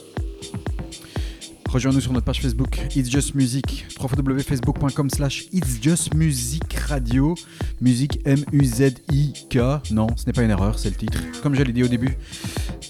Rejoins-nous 1.75 2.03
sur 2.03 2.13
notre 2.13 2.25
page 2.25 2.41
Facebook 2.41 2.81
It's 2.95 3.11
Just 3.11 3.35
Music, 3.35 3.85
www.facebook.com 4.01 5.11
slash 5.11 5.47
It's 5.53 5.83
Just 5.83 6.15
Music 6.15 6.73
Radio, 6.73 7.35
musique 7.81 8.21
M-U-Z-I-K, 8.25 9.59
non, 9.91 10.07
ce 10.17 10.25
n'est 10.25 10.33
pas 10.33 10.45
une 10.45 10.51
erreur, 10.51 10.79
c'est 10.79 10.91
le 10.91 10.95
titre, 10.95 11.19
comme 11.43 11.57
je 11.57 11.65
l'ai 11.65 11.73
dit 11.73 11.83
au 11.83 11.89
début, 11.89 12.17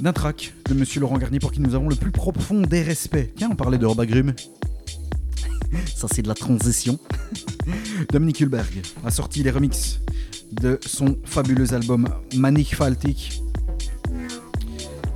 d'un 0.00 0.12
track 0.12 0.52
de 0.68 0.74
Monsieur 0.74 1.00
Laurent 1.00 1.16
Garnier 1.16 1.38
pour 1.38 1.50
qui 1.50 1.62
nous 1.62 1.74
avons 1.74 1.88
le 1.88 1.96
plus 1.96 2.10
profond 2.10 2.60
des 2.60 2.82
respects. 2.82 3.32
Tiens, 3.34 3.48
on 3.50 3.56
parlait 3.56 3.78
de 3.78 3.86
Rob. 3.86 4.04
Ça 5.94 6.06
c'est 6.12 6.20
de 6.20 6.28
la 6.28 6.34
transition. 6.34 6.98
Dominique 8.12 8.42
Hulberg 8.42 8.82
a 9.02 9.10
sorti 9.10 9.42
les 9.42 9.50
remixes 9.50 10.00
de 10.52 10.78
son 10.84 11.16
fabuleux 11.24 11.72
album 11.72 12.06
Manic 12.36 12.76
Faltic. 12.76 13.40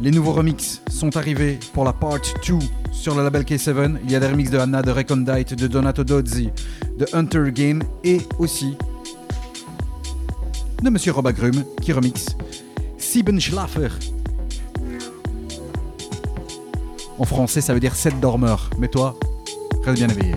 Les 0.01 0.13
nouveaux 0.13 0.33
remixes 0.33 0.81
sont 0.89 1.17
arrivés 1.17 1.59
pour 1.73 1.85
la 1.85 1.93
part 1.93 2.19
2 2.47 2.59
sur 2.93 3.17
le 3.17 3.25
label 3.25 3.43
K7. 3.43 3.99
Il 4.05 4.11
y 4.11 4.15
a 4.15 4.21
des 4.21 4.29
remixes 4.29 4.51
de 4.51 4.59
Anna, 4.59 4.81
de 4.81 4.93
Recondite, 4.93 5.55
de 5.55 5.67
Donato 5.67 6.05
Dozzi, 6.05 6.51
de 6.97 7.07
Hunter 7.13 7.51
Game 7.51 7.83
et 8.05 8.21
aussi 8.39 8.77
de 10.83 10.91
Monsieur 10.91 11.11
Rob 11.11 11.27
Agrume 11.27 11.65
qui 11.83 11.93
remixe 11.93 12.37
Siebenschlafer. 12.97 13.89
En 17.19 17.25
français, 17.25 17.61
ça 17.61 17.75
veut 17.75 17.81
dire 17.81 17.97
7 17.97 18.21
dormeurs. 18.21 18.71
Mais 18.79 18.87
toi, 18.87 19.19
reste 19.85 19.99
bien 19.99 20.09
éveillé. 20.09 20.37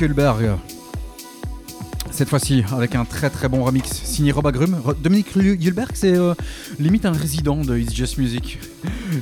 Hulberg. 0.00 0.58
Cette 2.18 2.30
fois-ci, 2.30 2.64
avec 2.72 2.96
un 2.96 3.04
très 3.04 3.30
très 3.30 3.48
bon 3.48 3.62
remix 3.62 3.88
signé 3.88 4.32
Rob 4.32 4.46
Agrum. 4.46 4.76
Dominique 5.02 5.36
Hulberg, 5.36 5.92
c'est 5.94 6.16
euh, 6.16 6.34
limite 6.80 7.06
un 7.06 7.12
résident 7.12 7.62
de 7.62 7.78
It's 7.78 7.94
Just 7.94 8.18
Music. 8.18 8.58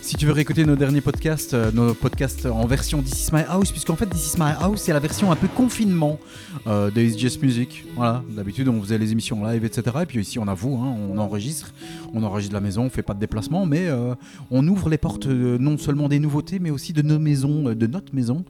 Si 0.03 0.16
tu 0.16 0.27
veux 0.27 0.33
réécouter 0.33 0.64
nos 0.64 0.77
derniers 0.77 1.01
podcasts, 1.01 1.55
euh, 1.55 1.70
nos 1.72 1.95
podcasts 1.95 2.47
en 2.47 2.66
version 2.66 3.03
This 3.03 3.29
Is 3.29 3.31
My 3.33 3.43
House, 3.49 3.70
puisqu'en 3.70 3.97
fait 3.97 4.07
This 4.07 4.35
Is 4.35 4.37
My 4.39 4.53
House, 4.59 4.81
c'est 4.81 4.93
la 4.93 4.99
version 4.99 5.31
un 5.31 5.37
peu 5.37 5.47
confinement 5.47 6.18
euh, 6.66 6.91
de 6.91 7.01
It's 7.03 7.18
Just 7.18 7.43
Music. 7.43 7.85
Voilà, 7.95 8.24
d'habitude 8.31 8.68
on 8.68 8.81
faisait 8.81 8.99
les 8.99 9.12
émissions 9.12 9.45
live, 9.45 9.64
etc. 9.64 9.99
Et 10.03 10.07
puis 10.07 10.20
ici 10.20 10.39
on 10.39 10.49
avoue, 10.49 10.77
hein, 10.77 10.97
on 11.11 11.18
enregistre, 11.18 11.72
on 12.14 12.22
enregistre 12.22 12.55
la 12.55 12.61
maison, 12.61 12.85
on 12.85 12.91
fait 12.91 13.03
pas 13.03 13.14
de 13.14 13.20
déplacement, 13.20 13.66
mais 13.66 13.89
on 14.51 14.66
ouvre 14.66 14.89
les 14.89 14.99
portes 14.99 15.27
non 15.27 15.79
seulement 15.79 16.09
des 16.09 16.18
nouveautés, 16.18 16.59
mais 16.59 16.70
aussi 16.70 16.93
de 16.93 17.03
nos 17.03 17.18
maisons, 17.18 17.74
de 17.74 17.87
notre 17.87 18.14
maison, 18.14 18.45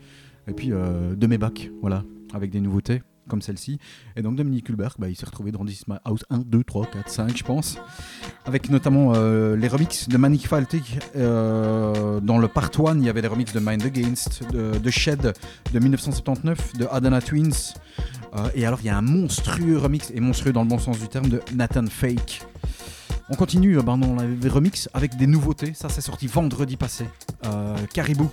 et 0.48 0.52
puis 0.52 0.68
de 0.68 1.26
mes 1.26 1.38
bacs, 1.38 1.70
voilà, 1.82 2.04
avec 2.36 2.50
des 2.50 2.60
nouveautés 2.60 3.02
comme 3.28 3.42
celle-ci. 3.42 3.78
Et 4.16 4.22
donc 4.22 4.36
Dominique 4.36 4.68
Hulberg, 4.68 4.94
bah, 4.98 5.08
il 5.08 5.16
s'est 5.16 5.26
retrouvé 5.26 5.52
dans 5.52 5.64
My 5.64 5.96
House 6.04 6.24
1, 6.30 6.38
2, 6.38 6.64
3, 6.64 6.86
4, 6.86 7.08
5, 7.08 7.36
je 7.36 7.44
pense, 7.44 7.78
avec 8.44 8.70
notamment 8.70 9.12
euh, 9.14 9.56
les 9.56 9.68
remixes 9.68 10.08
de 10.08 10.16
Manic 10.16 10.46
Faltic. 10.48 10.98
Euh, 11.16 12.20
dans 12.20 12.38
le 12.38 12.48
part 12.48 12.70
1, 12.76 12.98
il 12.98 13.04
y 13.04 13.08
avait 13.08 13.22
les 13.22 13.28
remixes 13.28 13.52
de 13.52 13.60
Mind 13.60 13.84
Against, 13.84 14.44
de, 14.52 14.90
Shed 14.90 15.34
de 15.72 15.78
1979, 15.78 16.74
de 16.74 16.86
Adana 16.90 17.20
Twins. 17.20 17.74
Euh, 18.34 18.48
et 18.54 18.66
alors, 18.66 18.80
il 18.82 18.86
y 18.86 18.90
a 18.90 18.96
un 18.96 19.02
monstrueux 19.02 19.78
remix, 19.78 20.10
et 20.14 20.20
monstrueux 20.20 20.52
dans 20.52 20.62
le 20.62 20.68
bon 20.68 20.78
sens 20.78 20.98
du 20.98 21.08
terme, 21.08 21.28
de 21.28 21.40
Nathan 21.54 21.86
Fake. 21.86 22.42
On 23.28 23.34
continue 23.34 23.76
ben, 23.82 23.98
dans 23.98 24.16
les 24.16 24.48
remixes 24.48 24.88
avec 24.94 25.16
des 25.16 25.26
nouveautés. 25.26 25.74
Ça, 25.74 25.88
c'est 25.88 26.00
sorti 26.00 26.28
vendredi 26.28 26.76
passé. 26.76 27.06
Caribou 27.92 28.30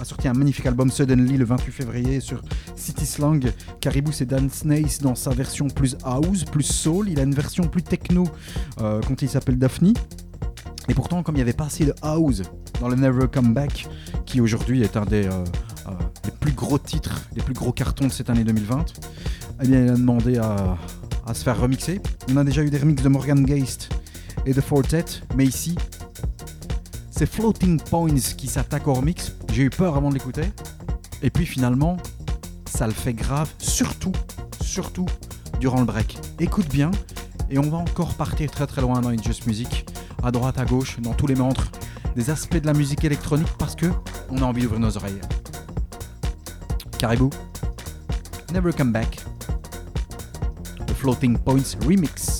a 0.00 0.04
sorti 0.04 0.28
un 0.28 0.32
magnifique 0.32 0.64
album 0.64 0.90
Suddenly 0.90 1.36
le 1.36 1.44
28 1.44 1.72
février 1.72 2.20
sur 2.20 2.40
City 2.74 3.04
Slang. 3.04 3.52
Caribou, 3.80 4.12
c'est 4.12 4.24
Dan 4.24 4.48
Snace 4.48 5.00
dans 5.00 5.14
sa 5.14 5.30
version 5.30 5.68
plus 5.68 5.96
house, 6.04 6.44
plus 6.44 6.62
soul. 6.62 7.10
Il 7.10 7.20
a 7.20 7.22
une 7.22 7.34
version 7.34 7.64
plus 7.64 7.82
techno 7.82 8.26
euh, 8.80 9.00
quand 9.06 9.20
il 9.20 9.28
s'appelle 9.28 9.58
Daphne. 9.58 9.92
Et 10.88 10.94
pourtant, 10.94 11.22
comme 11.22 11.34
il 11.34 11.38
n'y 11.38 11.42
avait 11.42 11.52
pas 11.52 11.66
assez 11.66 11.84
de 11.84 11.94
house 12.02 12.42
dans 12.80 12.88
le 12.88 12.96
Never 12.96 13.26
Come 13.30 13.52
Back, 13.52 13.88
qui 14.24 14.40
aujourd'hui 14.40 14.82
est 14.82 14.96
un 14.96 15.04
des, 15.04 15.26
euh, 15.26 15.44
euh, 15.88 16.30
plus 16.40 16.52
gros 16.52 16.78
titres, 16.78 17.20
des 17.34 17.42
plus 17.42 17.54
gros 17.54 17.72
cartons 17.72 18.06
de 18.06 18.12
cette 18.12 18.30
année 18.30 18.44
2020, 18.44 18.86
eh 19.62 19.66
il 19.66 19.74
a 19.74 19.92
demandé 19.92 20.38
à, 20.38 20.78
à 21.26 21.34
se 21.34 21.44
faire 21.44 21.60
remixer. 21.60 22.00
On 22.30 22.38
a 22.38 22.44
déjà 22.44 22.62
eu 22.62 22.70
des 22.70 22.78
remixes 22.78 23.02
de 23.02 23.08
Morgan 23.10 23.44
Geist 23.44 23.90
et 24.46 24.54
de 24.54 24.60
Fortet, 24.62 25.04
mais 25.36 25.44
ici, 25.44 25.76
c'est 27.20 27.26
Floating 27.26 27.78
Points 27.78 28.32
qui 28.34 28.46
s'attaque 28.46 28.88
au 28.88 28.94
remix. 28.94 29.34
J'ai 29.52 29.64
eu 29.64 29.68
peur 29.68 29.94
avant 29.94 30.08
de 30.08 30.14
l'écouter. 30.14 30.44
Et 31.22 31.28
puis 31.28 31.44
finalement, 31.44 31.98
ça 32.64 32.86
le 32.86 32.94
fait 32.94 33.12
grave, 33.12 33.50
surtout, 33.58 34.12
surtout 34.62 35.04
durant 35.58 35.80
le 35.80 35.84
break. 35.84 36.16
Écoute 36.38 36.70
bien, 36.70 36.90
et 37.50 37.58
on 37.58 37.68
va 37.68 37.76
encore 37.76 38.14
partir 38.14 38.50
très 38.50 38.66
très 38.66 38.80
loin 38.80 39.02
dans 39.02 39.10
It's 39.10 39.22
Just 39.22 39.46
Music, 39.46 39.86
à 40.22 40.30
droite, 40.30 40.58
à 40.58 40.64
gauche, 40.64 40.98
dans 41.00 41.12
tous 41.12 41.26
les 41.26 41.34
montres, 41.34 41.70
des 42.16 42.30
aspects 42.30 42.56
de 42.56 42.66
la 42.66 42.72
musique 42.72 43.04
électronique 43.04 43.52
parce 43.58 43.74
que 43.74 43.88
on 44.30 44.38
a 44.38 44.44
envie 44.44 44.62
d'ouvrir 44.62 44.80
nos 44.80 44.96
oreilles. 44.96 45.20
Caribou, 46.96 47.28
Never 48.54 48.72
Come 48.72 48.92
Back, 48.92 49.20
The 50.86 50.94
Floating 50.94 51.36
Points 51.36 51.76
Remix. 51.86 52.39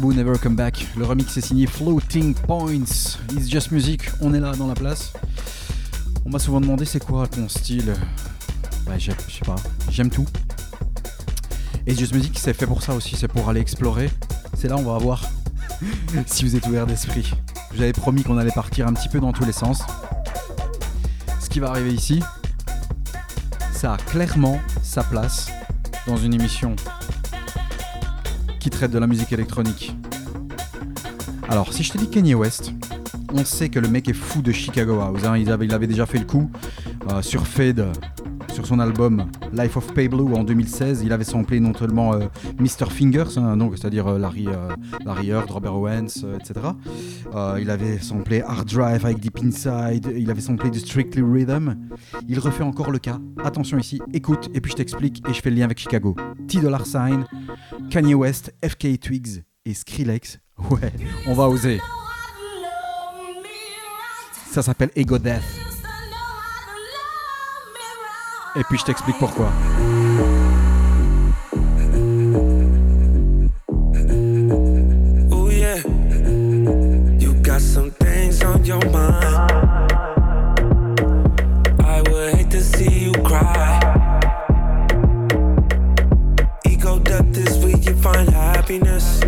Never 0.00 0.38
Come 0.38 0.56
Back. 0.56 0.86
Le 0.96 1.04
remix 1.04 1.36
est 1.36 1.42
signé 1.42 1.66
Floating 1.66 2.34
Points. 2.34 3.18
It's 3.30 3.48
Just 3.48 3.70
Music, 3.72 4.00
on 4.22 4.32
est 4.32 4.40
là 4.40 4.52
dans 4.56 4.66
la 4.66 4.74
place. 4.74 5.12
On 6.24 6.30
m'a 6.30 6.38
souvent 6.38 6.62
demandé 6.62 6.86
c'est 6.86 7.04
quoi 7.04 7.26
ton 7.26 7.46
style? 7.46 7.92
Bah, 8.86 8.98
je 8.98 9.10
sais 9.10 9.44
pas, 9.44 9.56
j'aime 9.90 10.08
tout. 10.08 10.26
Et 11.86 11.94
Just 11.94 12.14
Music, 12.14 12.38
c'est 12.38 12.54
fait 12.54 12.66
pour 12.66 12.82
ça 12.82 12.94
aussi, 12.94 13.16
c'est 13.16 13.28
pour 13.28 13.50
aller 13.50 13.60
explorer. 13.60 14.08
C'est 14.56 14.68
là, 14.68 14.76
on 14.78 14.82
va 14.82 14.96
voir 14.96 15.30
si 16.26 16.44
vous 16.44 16.56
êtes 16.56 16.66
ouvert 16.66 16.86
d'esprit. 16.86 17.30
J'avais 17.74 17.92
promis 17.92 18.22
qu'on 18.22 18.38
allait 18.38 18.50
partir 18.50 18.88
un 18.88 18.94
petit 18.94 19.10
peu 19.10 19.20
dans 19.20 19.32
tous 19.32 19.44
les 19.44 19.52
sens. 19.52 19.82
Ce 21.38 21.50
qui 21.50 21.60
va 21.60 21.68
arriver 21.68 21.92
ici, 21.92 22.22
ça 23.72 23.92
a 23.92 23.96
clairement 23.98 24.58
sa 24.82 25.04
place 25.04 25.50
dans 26.06 26.16
une 26.16 26.32
émission 26.32 26.76
qui 28.62 28.70
traite 28.70 28.92
de 28.92 28.98
la 29.00 29.08
musique 29.08 29.32
électronique. 29.32 29.92
Alors, 31.48 31.72
si 31.72 31.82
je 31.82 31.90
te 31.90 31.98
dis 31.98 32.08
Kanye 32.08 32.36
West, 32.36 32.72
on 33.34 33.44
sait 33.44 33.68
que 33.68 33.80
le 33.80 33.88
mec 33.88 34.08
est 34.08 34.12
fou 34.12 34.40
de 34.40 34.52
Chicago 34.52 35.00
House. 35.00 35.24
hein. 35.24 35.36
Il, 35.36 35.50
avait, 35.50 35.88
déjà 35.88 36.06
fait 36.06 36.18
le 36.18 36.24
coup 36.26 36.48
euh, 37.10 37.22
sur 37.22 37.44
Fade, 37.44 37.90
sur 38.52 38.66
son 38.66 38.78
album 38.78 39.26
Life 39.52 39.76
of 39.76 39.94
Pablo 39.94 40.34
en 40.34 40.44
2016. 40.44 41.02
Il 41.04 41.12
avait 41.12 41.24
samplé 41.24 41.58
non 41.58 41.72
seulement 41.74 42.14
euh, 42.14 42.26
Mr. 42.58 42.90
Fingers, 42.90 43.38
hein, 43.38 43.56
c'est-à-dire 43.74 44.06
euh, 44.06 44.18
Larry, 44.18 44.46
euh, 44.48 44.68
Larry 45.04 45.30
Heard, 45.30 45.50
Robert 45.50 45.74
Owens, 45.74 46.24
etc. 46.38 46.66
Il 47.58 47.70
avait 47.70 47.98
samplé 47.98 48.42
Hard 48.42 48.68
Drive 48.68 49.04
avec 49.04 49.20
Deep 49.20 49.38
Inside. 49.42 50.12
Il 50.16 50.30
avait 50.30 50.40
samplé 50.40 50.70
du 50.70 50.80
Strictly 50.80 51.22
Rhythm. 51.22 51.76
Il 52.28 52.38
refait 52.38 52.62
encore 52.62 52.90
le 52.90 52.98
cas. 52.98 53.18
Attention 53.42 53.78
ici, 53.78 54.00
écoute 54.12 54.50
et 54.54 54.60
puis 54.60 54.72
je 54.72 54.76
t'explique 54.76 55.22
et 55.28 55.32
je 55.32 55.40
fais 55.40 55.50
le 55.50 55.56
lien 55.56 55.64
avec 55.64 55.78
Chicago. 55.78 56.14
T 56.46 56.60
Dollar 56.60 56.86
Sign, 56.86 57.24
Kanye 57.90 58.14
West, 58.14 58.54
FK 58.64 59.00
Twigs 59.00 59.42
et 59.64 59.74
Skrillex. 59.74 60.38
Ouais, 60.70 60.92
on 61.26 61.34
va 61.34 61.48
oser. 61.48 61.80
Ça 64.50 64.62
s'appelle 64.62 64.90
Ego 64.94 65.18
Death. 65.18 65.71
Et 68.54 68.64
puis 68.64 68.78
je 68.78 68.84
t'explique 68.84 69.16
pourquoi. 69.18 69.50
Oh 75.30 75.48
yeah, 75.50 75.78
you 77.18 77.32
got 77.42 77.62
some 77.62 77.90
things 77.92 78.42
on 78.44 78.62
your 78.64 78.84
mind. 78.90 79.52
I 81.80 82.02
would 82.10 82.34
hate 82.34 82.50
to 82.50 82.60
see 82.60 83.06
you 83.06 83.12
cry. 83.22 83.80
Ego 86.66 86.98
death 86.98 87.34
is 87.38 87.56
where 87.64 87.78
you 87.78 87.94
find 88.02 88.28
happiness. 88.28 89.20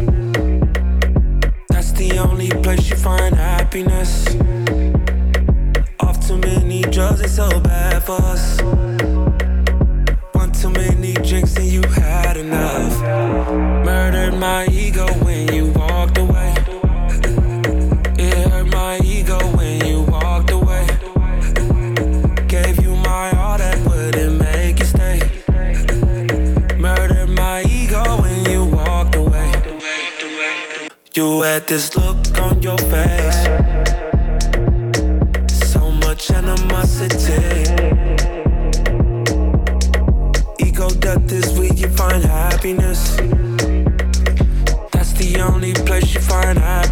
That's 1.70 1.92
the 1.92 2.18
only 2.18 2.50
place 2.50 2.90
you 2.90 2.96
find 2.96 3.34
happiness. 3.34 4.26
Off 6.00 6.20
too 6.26 6.36
many 6.36 6.82
drugs, 6.82 7.22
it's 7.22 7.36
so 7.36 7.48
bad 7.60 8.02
for 8.02 8.20
us. 8.20 8.34
Had 12.35 12.45
enough. 12.45 13.85
Murdered 13.85 14.35
my 14.35 14.66
ego 14.66 15.07
when 15.24 15.53
you 15.53 15.66
walked 15.72 16.18
away. 16.18 16.55
It 18.18 18.49
hurt 18.49 18.66
my 18.66 18.99
ego 19.05 19.39
when 19.57 19.85
you 19.85 20.03
walked 20.03 20.51
away. 20.51 20.87
Gave 22.49 22.82
you 22.82 22.97
my 22.97 23.30
all 23.37 23.59
that 23.59 23.78
wouldn't 23.87 24.41
make 24.41 24.78
you 24.78 24.87
stay. 24.87 25.20
Murdered 26.76 27.30
my 27.30 27.62
ego 27.62 28.03
when 28.20 28.45
you 28.51 28.64
walked 28.64 29.16
away. 29.16 29.53
You 31.14 31.43
had 31.43 31.66
this 31.66 31.97
look 31.97 32.39
on 32.41 32.62
your 32.62 32.78
face. 32.78 33.43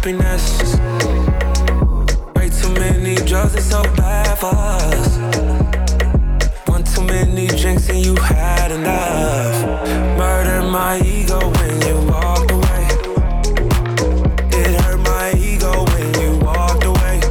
Happiness. 0.03 0.75
Way 2.35 2.49
too 2.49 2.73
many 2.73 3.15
drugs, 3.25 3.55
it's 3.55 3.69
so 3.69 3.83
bad 3.95 4.37
for 4.37 4.51
us. 4.53 5.17
One 6.67 6.83
too 6.83 7.03
many 7.03 7.47
drinks 7.47 7.87
and 7.89 8.05
you 8.05 8.15
had 8.15 8.71
enough. 8.71 9.87
Murdered 10.17 10.69
my 10.69 10.99
ego 10.99 11.39
when 11.39 11.81
you 11.87 11.95
walked 12.11 12.51
away. 12.51 12.87
It 14.51 14.81
hurt 14.81 14.99
my 14.99 15.33
ego 15.37 15.85
when 15.93 16.13
you 16.21 16.37
walked 16.39 16.83
away. 16.83 17.21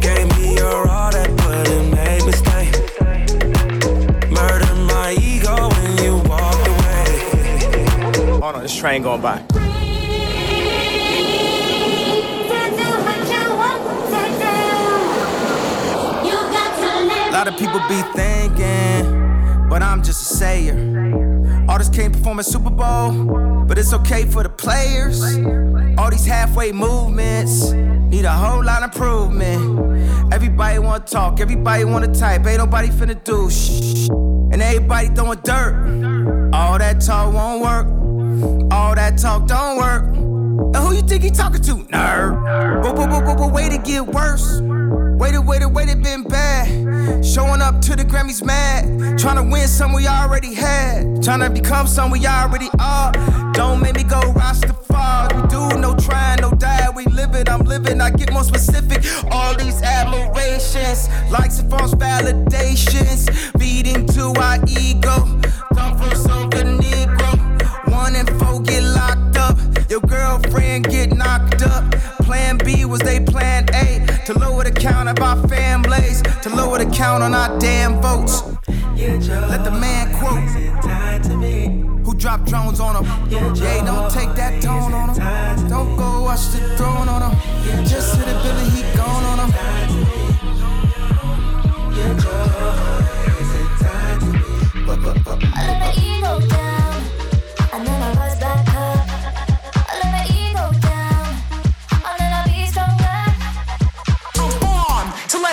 Gave 0.00 0.26
me 0.36 0.56
your 0.56 0.88
all 0.88 1.12
that 1.12 1.30
wouldn't 1.44 1.90
make 1.94 2.24
me 2.26 2.32
stay. 2.32 2.66
Murdered 4.28 4.80
my 4.92 5.12
ego 5.20 5.68
when 5.68 5.98
you 6.02 6.16
walked 6.28 6.66
away. 6.66 8.40
Hold 8.40 8.56
on, 8.56 8.62
this 8.62 8.76
train 8.76 9.02
going 9.02 9.20
by. 9.20 9.51
Be 17.88 18.02
thinking, 18.14 19.68
but 19.68 19.82
I'm 19.82 20.02
just 20.02 20.30
a 20.30 20.34
sayer. 20.36 21.64
Artists 21.68 21.94
can't 21.94 22.12
perform 22.12 22.38
at 22.38 22.46
Super 22.46 22.70
Bowl, 22.70 23.64
but 23.64 23.78
it's 23.78 23.92
okay 23.92 24.24
for 24.26 24.42
the 24.42 24.48
players. 24.48 25.22
All 25.98 26.10
these 26.10 26.26
halfway 26.26 26.72
movements 26.72 27.72
need 27.72 28.24
a 28.24 28.32
whole 28.32 28.64
lot 28.64 28.82
of 28.82 28.92
improvement. 28.92 30.32
Everybody 30.32 30.78
wanna 30.78 31.04
talk, 31.04 31.40
everybody 31.40 31.84
wanna 31.84 32.12
type, 32.14 32.46
ain't 32.46 32.58
nobody 32.58 32.88
finna 32.88 33.22
do 33.22 33.50
shh. 33.50 34.08
And 34.52 34.60
everybody 34.60 35.08
throwing 35.08 35.38
dirt. 35.40 36.50
All 36.52 36.78
that 36.78 37.00
talk 37.00 37.32
won't 37.32 37.62
work. 37.62 38.72
All 38.72 38.94
that 38.94 39.16
talk 39.16 39.46
don't 39.46 39.78
work. 39.78 40.04
And 40.74 40.76
who 40.76 40.94
you 40.94 41.02
think 41.02 41.22
he 41.22 41.30
talking 41.30 41.62
to? 41.62 41.74
Nerd. 41.74 42.82
But, 42.82 42.96
but, 42.96 43.08
but, 43.08 43.24
but, 43.24 43.38
but 43.38 43.52
wait 43.52 43.72
to 43.72 43.78
get 43.78 44.06
worse. 44.06 44.60
Waited, 44.60 45.40
waited, 45.46 45.68
waited, 45.68 46.02
been 46.02 46.24
bad. 46.24 46.81
Showing 47.22 47.62
up 47.62 47.80
to 47.82 47.96
the 47.96 48.04
Grammys 48.04 48.44
mad. 48.44 49.18
Trying 49.18 49.36
to 49.36 49.42
win 49.42 49.68
some 49.68 49.92
we 49.92 50.06
already 50.06 50.54
had. 50.54 51.22
Trying 51.22 51.40
to 51.40 51.50
become 51.50 51.86
some 51.86 52.10
we 52.10 52.26
already 52.26 52.68
are. 52.78 53.12
Don't 53.52 53.80
make 53.80 53.96
me 53.96 54.02
go 54.04 54.20
Rastafari. 54.32 55.42
We 55.42 55.48
do 55.48 55.80
no 55.80 55.94
trying, 55.96 56.40
no 56.40 56.50
die. 56.50 56.88
We 56.94 57.04
live 57.06 57.34
it, 57.34 57.48
I'm 57.48 57.62
living. 57.62 58.00
I 58.00 58.10
get 58.10 58.32
more 58.32 58.44
specific. 58.44 59.04
All 59.30 59.56
these 59.56 59.80
admirations, 59.82 61.08
likes 61.30 61.58
and 61.58 61.70
false 61.70 61.94
validations. 61.94 63.30
Feeding 63.60 64.06
to 64.08 64.32
our 64.40 64.58
ego. 64.68 65.40
Come 65.74 65.96
from 65.98 66.10
Soca 66.10 66.62
Negro. 66.80 67.92
One 67.92 68.14
and 68.16 68.28
four 68.38 68.60
get 68.62 68.82
locked 68.82 69.36
up. 69.36 69.58
Your 69.90 70.00
girlfriend 70.00 70.88
get 70.88 71.14
knocked 71.14 71.62
up. 71.62 71.84
Plan 72.32 72.56
B 72.56 72.86
was 72.86 73.00
they 73.00 73.20
plan 73.20 73.68
A 73.74 74.06
to 74.24 74.32
lower 74.38 74.64
the 74.64 74.70
count 74.70 75.06
of 75.06 75.18
our 75.22 75.46
families, 75.48 76.22
to 76.40 76.48
lower 76.48 76.78
the 76.78 76.86
count 76.90 77.22
on 77.22 77.34
our 77.34 77.58
damn 77.58 78.00
votes. 78.00 78.42
Let 78.96 79.64
the 79.64 79.70
man 79.70 80.14
quote 80.18 80.48
who 82.06 82.14
dropped 82.14 82.46
drones 82.46 82.80
on 82.80 82.96
him. 82.96 83.04
Yeah, 83.28 83.84
don't 83.84 84.10
take 84.10 84.34
that 84.36 84.62
tone 84.62 84.94
on 84.94 85.10
him. 85.10 85.68
Don't 85.68 85.94
go 85.94 86.22
watch 86.22 86.46
the 86.52 86.60
throne 86.78 87.06
on 87.06 87.20
him. 87.20 87.36
Just 87.84 88.16
hit 88.16 88.26
a 88.26 88.32
Billy, 88.42 88.70
he 88.70 88.82
gone 88.96 89.24
on 89.24 89.38
him. 89.40 89.52
I 95.54 95.66
let 95.66 95.78
my 95.80 95.92
ego 96.00 96.40
down, 96.48 96.60
and 96.60 96.71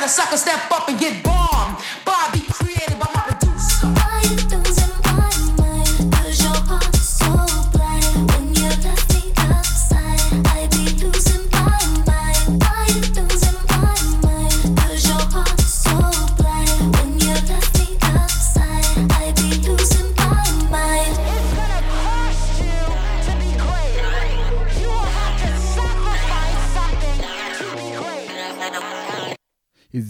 sucker 0.10 0.38
step 0.38 0.72
up 0.72 0.90
and 0.90 1.00
get 1.00 1.24
bombed. 1.24 1.39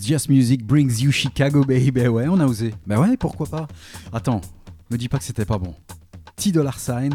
Just 0.09 0.27
Music 0.27 0.65
brings 0.65 0.99
you 1.03 1.11
Chicago, 1.11 1.63
baby. 1.63 2.07
Ouais, 2.07 2.27
on 2.27 2.39
a 2.39 2.45
osé. 2.47 2.73
Bah 2.87 2.99
ouais, 2.99 3.15
pourquoi 3.15 3.45
pas? 3.45 3.67
Attends, 4.11 4.41
me 4.89 4.97
dis 4.97 5.07
pas 5.07 5.19
que 5.19 5.23
c'était 5.23 5.45
pas 5.45 5.59
bon. 5.59 5.75
T 6.35 6.51
Dollar 6.51 6.79
Sign, 6.79 7.13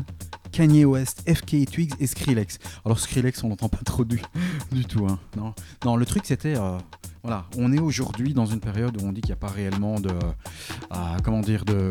Kanye 0.53 0.85
West, 0.85 1.25
FK 1.29 1.69
Twigs 1.69 1.93
et 1.99 2.07
Skrillex. 2.07 2.61
Alors 2.85 3.01
Skrillex, 3.01 3.43
on 3.43 3.49
n'entend 3.49 3.69
pas 3.69 3.83
trop 3.85 4.05
du, 4.05 4.23
du 4.71 4.85
tout. 4.85 5.09
hein. 5.09 5.19
Non. 5.37 5.55
non, 5.85 5.97
le 5.97 6.07
truc 6.07 6.23
c'était, 6.25 6.57
euh, 6.57 6.79
voilà, 7.25 7.47
on 7.59 7.73
est 7.73 7.81
aujourd'hui 7.81 8.33
dans 8.33 8.47
une 8.47 8.61
période 8.61 8.97
où 9.03 9.05
on 9.05 9.11
dit 9.11 9.23
qu'il 9.23 9.31
n'y 9.31 9.33
a 9.33 9.39
pas 9.39 9.49
réellement 9.49 9.99
de, 9.99 10.11
euh, 10.11 11.17
comment 11.25 11.41
dire, 11.41 11.65
de, 11.65 11.91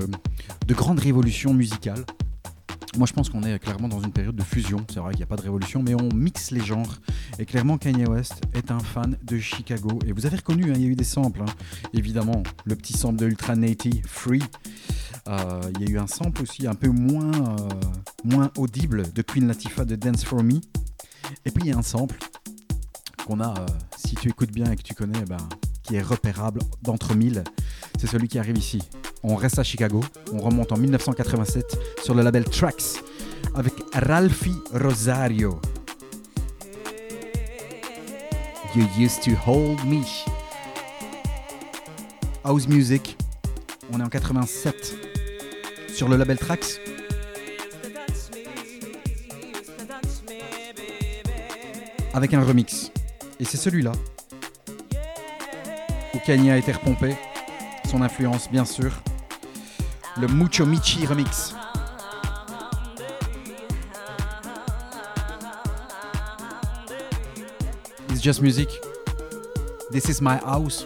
de 0.66 0.74
grande 0.74 1.00
révolution 1.00 1.54
musicale. 1.54 2.06
Moi, 2.98 3.08
je 3.08 3.14
pense 3.14 3.30
qu'on 3.30 3.42
est 3.42 3.58
clairement 3.58 3.88
dans 3.88 4.02
une 4.02 4.12
période 4.12 4.36
de 4.36 4.44
fusion. 4.44 4.86
C'est 4.94 5.00
vrai 5.00 5.12
qu'il 5.12 5.20
n'y 5.20 5.24
a 5.24 5.28
pas 5.28 5.36
de 5.36 5.42
révolution, 5.42 5.82
mais 5.82 5.96
on 5.96 6.14
mixe 6.14 6.52
les 6.52 6.60
genres. 6.62 7.00
Et 7.40 7.46
clairement, 7.46 7.78
Kanye 7.80 8.06
West 8.06 8.42
est 8.54 8.70
un 8.70 8.80
fan 8.80 9.18
de 9.24 9.40
Chicago. 9.40 9.98
Et 10.06 10.12
vous 10.12 10.28
avez 10.28 10.38
reconnu, 10.38 10.70
hein, 10.70 10.74
il 10.76 10.82
y 10.82 10.86
a 10.86 10.90
eu 10.90 10.96
des 10.96 11.04
samples. 11.04 11.42
hein. 11.42 11.52
Évidemment, 11.94 12.44
le 12.66 12.76
petit 12.76 12.94
sample 12.94 13.18
de 13.18 13.26
Ultra 13.26 13.56
Nati, 13.56 14.02
Free. 14.06 14.44
Euh, 15.28 15.62
il 15.80 15.82
y 15.86 15.90
a 15.90 15.96
eu 15.96 15.98
un 15.98 16.08
sample 16.08 16.44
aussi 16.44 16.68
un 16.68 16.76
peu 16.76 16.90
moins, 16.90 17.32
euh, 17.32 17.70
moins 18.24 18.52
audible 18.58 19.12
de 19.12 19.22
Queen 19.24 19.48
Latifah 19.48 19.86
de 19.86 19.96
Dance 19.96 20.24
For 20.24 20.44
Me. 20.44 20.62
Et 21.46 21.52
puis, 21.52 21.64
il 21.66 21.70
y 21.70 21.72
a 21.74 21.78
un 21.78 21.82
sample 21.82 22.20
qu'on 23.26 23.40
a, 23.40 23.60
euh, 23.60 23.66
si 23.98 24.14
tu 24.16 24.30
écoutes 24.30 24.52
bien 24.52 24.70
et 24.72 24.76
que 24.76 24.84
tu 24.84 24.94
connais, 24.94 25.24
ben, 25.28 25.38
qui 25.84 25.96
est 25.96 26.02
repérable 26.02 26.62
d'entre 26.82 27.16
mille. 27.16 27.44
C'est 28.00 28.08
celui 28.08 28.28
qui 28.28 28.40
arrive 28.40 28.58
ici. 28.58 28.82
On 29.24 29.36
reste 29.36 29.60
à 29.60 29.64
Chicago, 29.64 30.02
on 30.34 30.40
remonte 30.40 30.72
en 30.72 30.78
1987 30.78 31.78
sur 32.04 32.14
le 32.16 32.24
label 32.24 32.44
Trax 32.46 33.02
avec 33.56 33.74
Ralphie 33.94 34.58
Rosario. 34.74 35.60
You 38.76 38.88
used 38.98 39.22
to 39.24 39.32
hold 39.46 39.86
me. 39.86 40.02
House 42.44 42.68
Music, 42.68 43.16
on 43.92 44.00
est 44.00 44.04
en 44.04 44.10
87 44.10 44.96
sur 45.94 46.10
le 46.10 46.18
label 46.18 46.38
Trax. 46.38 46.80
Avec 52.14 52.34
un 52.34 52.44
remix. 52.44 52.92
Et 53.40 53.46
c'est 53.46 53.58
celui-là 53.58 53.92
où 56.14 56.20
Kanye 56.20 56.52
a 56.52 56.58
été 56.58 56.72
repompé. 56.72 57.16
Son 57.90 58.02
influence, 58.02 58.50
bien 58.50 58.66
sûr. 58.66 58.92
Le 60.20 60.28
Mucho 60.28 60.66
Michi 60.66 61.06
remix. 61.06 61.56
It's 68.10 68.22
just 68.22 68.42
music. 68.42 68.70
This 69.92 70.10
is 70.10 70.22
my 70.22 70.38
house. 70.38 70.86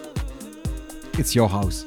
It's 1.17 1.35
your 1.35 1.49
house. 1.49 1.85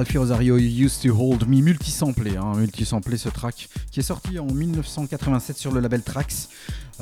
Ralphie 0.00 0.16
Rosario 0.16 0.56
Used 0.56 1.02
to 1.02 1.14
Hold 1.14 1.46
Me, 1.46 1.60
multisamplé, 1.60 2.38
hein, 2.38 2.54
multisamplé 2.56 3.18
ce 3.18 3.28
track, 3.28 3.68
qui 3.90 4.00
est 4.00 4.02
sorti 4.02 4.38
en 4.38 4.46
1987 4.46 5.58
sur 5.58 5.72
le 5.72 5.80
label 5.80 6.02
Trax. 6.02 6.48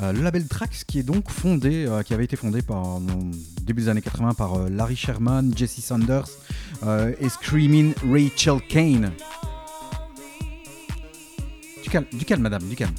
Euh, 0.02 0.12
le 0.12 0.20
label 0.20 0.48
Trax 0.48 0.82
qui 0.82 0.98
est 0.98 1.04
donc 1.04 1.30
fondé, 1.30 1.86
euh, 1.86 2.02
qui 2.02 2.12
avait 2.12 2.24
été 2.24 2.34
fondé 2.34 2.60
par, 2.60 2.98
début 3.62 3.82
des 3.82 3.88
années 3.88 4.02
80 4.02 4.34
par 4.34 4.54
euh, 4.54 4.68
Larry 4.68 4.96
Sherman, 4.96 5.56
Jesse 5.56 5.78
Sanders 5.78 6.26
et 7.20 7.28
Screaming 7.28 7.94
Rachel 8.04 8.60
Kane. 8.68 9.12
Du 11.84 11.90
calme, 11.90 12.06
du 12.12 12.24
calme, 12.24 12.42
madame, 12.42 12.64
du 12.64 12.74
calme. 12.74 12.94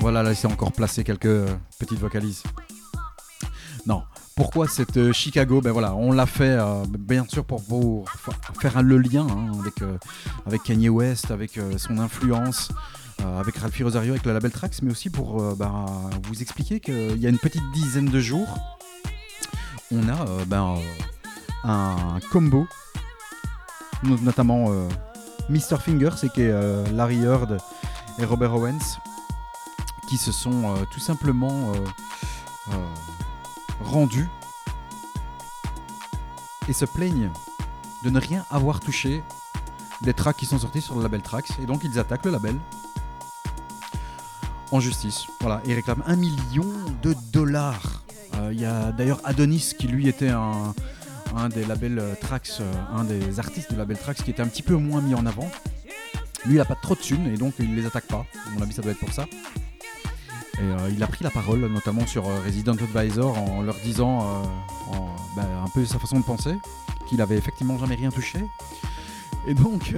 Voilà, 0.00 0.24
là, 0.24 0.34
c'est 0.34 0.48
encore 0.48 0.72
placé 0.72 1.04
quelques 1.04 1.46
petites 1.78 2.00
vocalises. 2.00 2.42
Pourquoi 4.34 4.66
cette 4.66 4.96
euh, 4.96 5.12
Chicago 5.12 5.60
Ben 5.60 5.72
voilà, 5.72 5.94
on 5.94 6.10
l'a 6.12 6.26
fait 6.26 6.56
euh, 6.58 6.84
bien 6.98 7.26
sûr 7.28 7.44
pour, 7.44 7.62
pour 7.64 8.08
fa- 8.10 8.32
faire 8.60 8.82
le 8.82 8.98
lien 8.98 9.26
hein, 9.28 9.52
avec, 9.60 9.82
euh, 9.82 9.98
avec 10.46 10.62
Kanye 10.62 10.88
West, 10.88 11.30
avec 11.30 11.58
son 11.76 11.98
influence, 11.98 12.70
avec 13.38 13.56
Ralphie 13.56 13.84
Rosario, 13.84 14.12
avec 14.12 14.24
le 14.24 14.32
label 14.32 14.50
Trax, 14.50 14.82
mais 14.82 14.90
aussi 14.90 15.08
pour 15.10 15.54
bah, 15.54 15.86
vous 16.24 16.42
expliquer 16.42 16.80
qu'il 16.80 17.18
y 17.18 17.26
a 17.26 17.28
une 17.28 17.38
petite 17.38 17.62
dizaine 17.72 18.06
de 18.06 18.20
jours, 18.20 18.48
on 19.92 20.08
a 20.08 20.44
ben, 20.46 20.74
un 21.62 22.18
combo, 22.32 22.66
no- 24.02 24.18
notamment 24.18 24.70
Mr. 25.50 25.76
Fingers, 25.80 26.16
et 26.24 26.30
qui 26.30 26.42
Larry 26.94 27.22
Heard 27.22 27.58
et 28.18 28.24
Robert 28.24 28.54
Owens, 28.56 28.98
qui 30.08 30.16
se 30.16 30.32
sont 30.32 30.74
tout 30.92 31.00
simplement 31.00 31.72
rendus 33.92 34.28
et 36.68 36.72
se 36.72 36.84
plaignent 36.84 37.30
de 38.04 38.10
ne 38.10 38.18
rien 38.18 38.44
avoir 38.50 38.80
touché 38.80 39.22
des 40.00 40.14
tracks 40.14 40.36
qui 40.36 40.46
sont 40.46 40.58
sortis 40.58 40.80
sur 40.80 40.96
le 40.96 41.02
label 41.02 41.22
Trax 41.22 41.52
et 41.62 41.66
donc 41.66 41.82
ils 41.84 41.98
attaquent 41.98 42.24
le 42.24 42.32
label 42.32 42.56
en 44.70 44.80
justice. 44.80 45.26
Voilà, 45.40 45.60
et 45.64 45.70
ils 45.70 45.74
réclament 45.74 46.02
un 46.06 46.16
million 46.16 46.66
de 47.02 47.14
dollars. 47.32 48.02
Euh, 48.36 48.50
Il 48.52 48.60
y 48.60 48.64
a 48.64 48.90
d'ailleurs 48.92 49.20
Adonis 49.24 49.74
qui 49.78 49.86
lui 49.86 50.08
était 50.08 50.30
un, 50.30 50.74
des 51.50 51.64
labels 51.64 51.98
euh, 51.98 52.14
Trax, 52.20 52.58
euh, 52.60 52.72
un 52.96 53.04
des 53.04 53.38
artistes 53.38 53.70
du 53.70 53.76
label 53.76 53.98
Trax 53.98 54.22
qui 54.22 54.30
était 54.30 54.42
un 54.42 54.48
petit 54.48 54.62
peu 54.62 54.74
moins 54.74 55.02
mis 55.02 55.14
en 55.14 55.26
avant. 55.26 55.50
Lui 56.46 56.54
il 56.54 56.60
a 56.60 56.64
pas 56.64 56.74
trop 56.74 56.94
de 56.94 57.00
thunes 57.00 57.26
et 57.26 57.36
donc 57.36 57.54
il 57.58 57.74
les 57.76 57.86
attaque 57.86 58.06
pas. 58.06 58.24
À 58.46 58.50
mon 58.50 58.62
avis 58.62 58.72
ça 58.72 58.82
doit 58.82 58.92
être 58.92 58.98
pour 58.98 59.12
ça. 59.12 59.26
Euh, 60.62 60.90
il 60.94 61.02
a 61.02 61.06
pris 61.06 61.24
la 61.24 61.30
parole, 61.30 61.60
notamment 61.66 62.06
sur 62.06 62.28
euh, 62.28 62.40
Resident 62.44 62.72
Advisor, 62.74 63.36
en 63.38 63.62
leur 63.62 63.74
disant 63.84 64.20
euh, 64.22 64.96
en- 64.96 65.16
bah, 65.36 65.44
un 65.64 65.68
peu 65.68 65.84
sa 65.84 65.98
façon 65.98 66.20
de 66.20 66.24
penser, 66.24 66.54
qu'il 67.08 67.20
avait 67.20 67.36
effectivement 67.36 67.78
jamais 67.78 67.94
rien 67.96 68.10
touché. 68.10 68.38
Et 69.46 69.54
donc, 69.54 69.92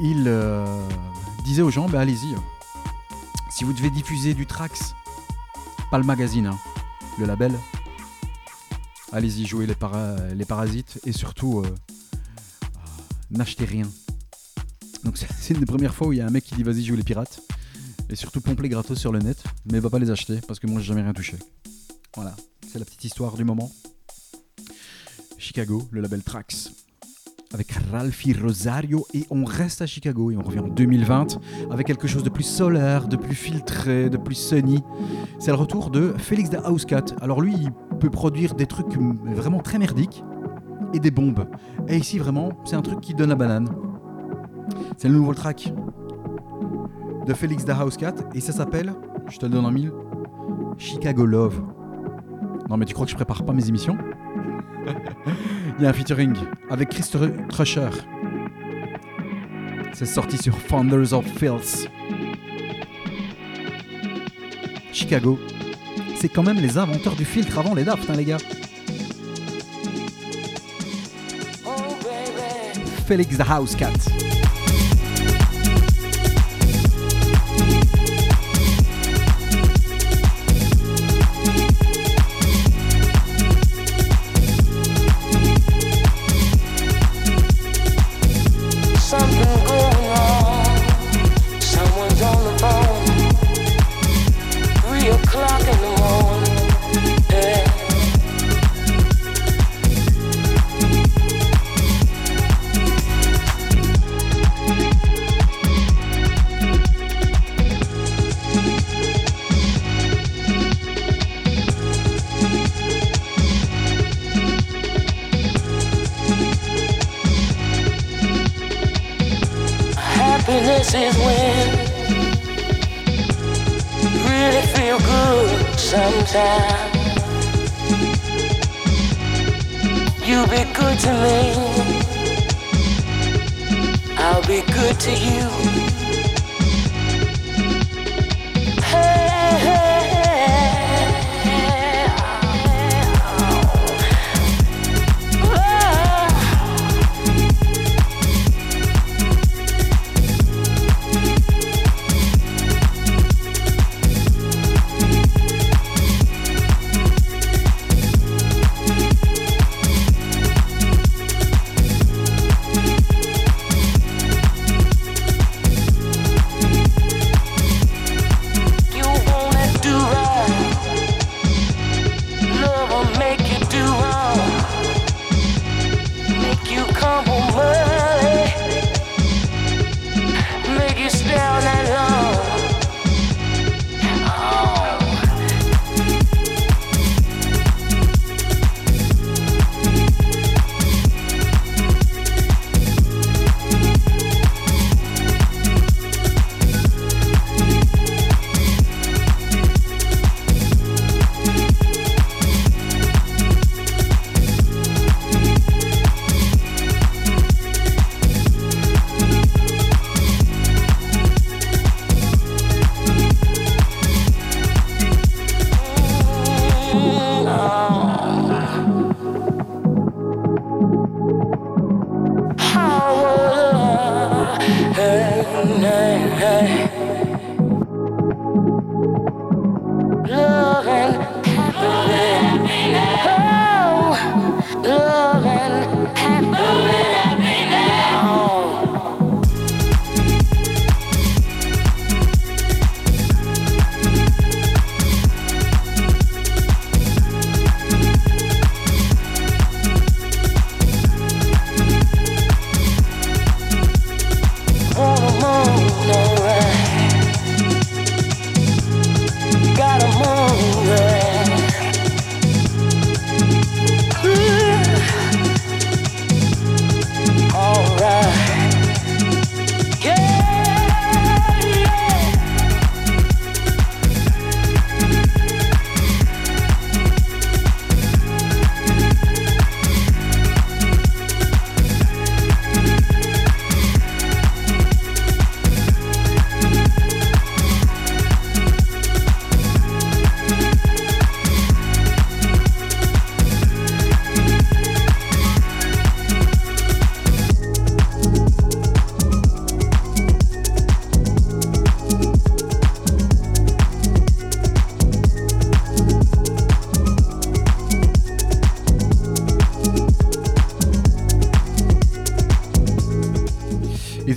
il 0.00 0.32
disait 1.44 1.60
aux 1.62 1.70
gens, 1.70 1.88
bah, 1.90 2.00
allez-y, 2.00 2.34
si 3.50 3.64
vous 3.64 3.74
devez 3.74 3.90
diffuser 3.90 4.32
du 4.32 4.46
Trax, 4.46 4.94
pas 5.90 5.98
le 5.98 6.04
magazine, 6.04 6.46
hein, 6.46 6.58
le 7.18 7.26
label, 7.26 7.52
allez-y, 9.12 9.44
jouez 9.46 9.66
les, 9.66 9.74
para- 9.74 10.16
les 10.34 10.46
parasites 10.46 10.98
et 11.04 11.12
surtout, 11.12 11.64
n'achetez 13.30 13.66
rien. 13.66 13.86
Donc 15.04 15.18
c'est 15.38 15.52
une 15.52 15.60
des 15.60 15.66
premières 15.66 15.94
fois 15.94 16.06
où 16.08 16.12
il 16.14 16.18
y 16.18 16.22
a 16.22 16.26
un 16.26 16.30
mec 16.30 16.44
qui 16.44 16.54
dit 16.54 16.62
vas-y 16.62 16.82
joue 16.82 16.96
les 16.96 17.02
pirates 17.04 17.40
et 18.08 18.16
surtout 18.16 18.40
pompe 18.40 18.60
les 18.62 18.68
gratos 18.70 18.98
sur 18.98 19.12
le 19.12 19.18
net, 19.18 19.42
mais 19.70 19.80
va 19.80 19.90
pas 19.90 19.98
les 19.98 20.10
acheter 20.10 20.40
parce 20.46 20.58
que 20.58 20.66
moi 20.66 20.80
j'ai 20.80 20.88
jamais 20.88 21.02
rien 21.02 21.12
touché. 21.12 21.36
Voilà, 22.14 22.34
c'est 22.70 22.78
la 22.78 22.84
petite 22.84 23.04
histoire 23.04 23.36
du 23.36 23.44
moment. 23.44 23.70
Chicago, 25.38 25.82
le 25.90 26.00
label 26.00 26.22
Trax, 26.22 26.70
avec 27.52 27.72
Ralphie 27.92 28.32
Rosario 28.32 29.06
et 29.14 29.24
on 29.30 29.44
reste 29.44 29.82
à 29.82 29.86
Chicago 29.86 30.30
et 30.30 30.36
on 30.36 30.42
revient 30.42 30.60
en 30.60 30.68
2020 30.68 31.38
avec 31.70 31.86
quelque 31.86 32.06
chose 32.06 32.22
de 32.22 32.30
plus 32.30 32.44
solaire, 32.44 33.08
de 33.08 33.16
plus 33.16 33.34
filtré, 33.34 34.10
de 34.10 34.16
plus 34.16 34.34
sunny. 34.34 34.82
C'est 35.38 35.50
le 35.50 35.56
retour 35.56 35.90
de 35.90 36.14
Félix 36.18 36.50
da 36.50 36.70
Housecat. 36.70 37.04
Alors 37.20 37.40
lui, 37.40 37.54
il 37.54 37.70
peut 37.98 38.10
produire 38.10 38.54
des 38.54 38.66
trucs 38.66 38.96
mm, 38.96 39.34
vraiment 39.34 39.60
très 39.60 39.78
merdiques 39.78 40.22
et 40.94 41.00
des 41.00 41.10
bombes. 41.10 41.48
Et 41.88 41.96
ici 41.96 42.18
vraiment, 42.18 42.50
c'est 42.64 42.76
un 42.76 42.82
truc 42.82 43.00
qui 43.00 43.14
donne 43.14 43.30
la 43.30 43.36
banane. 43.36 43.68
C'est 44.96 45.08
le 45.08 45.14
nouveau 45.14 45.34
track 45.34 45.72
de 47.26 47.34
Félix 47.34 47.64
da 47.64 47.84
Housecat 47.84 48.14
et 48.34 48.40
ça 48.40 48.52
s'appelle, 48.52 48.94
je 49.28 49.38
te 49.38 49.46
le 49.46 49.52
donne 49.52 49.66
en 49.66 49.70
mille, 49.70 49.92
Chicago 50.78 51.26
Love. 51.26 51.60
Non 52.68 52.76
mais 52.76 52.84
tu 52.84 52.94
crois 52.94 53.06
que 53.06 53.12
je 53.12 53.16
prépare 53.16 53.44
pas 53.44 53.52
mes 53.52 53.68
émissions? 53.68 53.96
Il 55.78 55.82
y 55.82 55.86
a 55.86 55.90
un 55.90 55.92
featuring 55.92 56.34
avec 56.70 56.90
Chris 56.90 57.10
Crusher. 57.48 57.90
C'est 59.92 60.06
sorti 60.06 60.36
sur 60.36 60.56
Founders 60.58 61.12
of 61.12 61.26
Filth. 61.26 61.90
Chicago, 64.92 65.38
c'est 66.16 66.28
quand 66.28 66.42
même 66.42 66.58
les 66.58 66.78
inventeurs 66.78 67.16
du 67.16 67.24
filtre 67.24 67.58
avant 67.58 67.74
les 67.74 67.84
Daft, 67.84 68.08
hein, 68.08 68.14
les 68.16 68.24
gars. 68.24 68.38
Félix 73.06 73.36
the 73.36 73.48
House 73.48 73.76
Cat. 73.76 73.92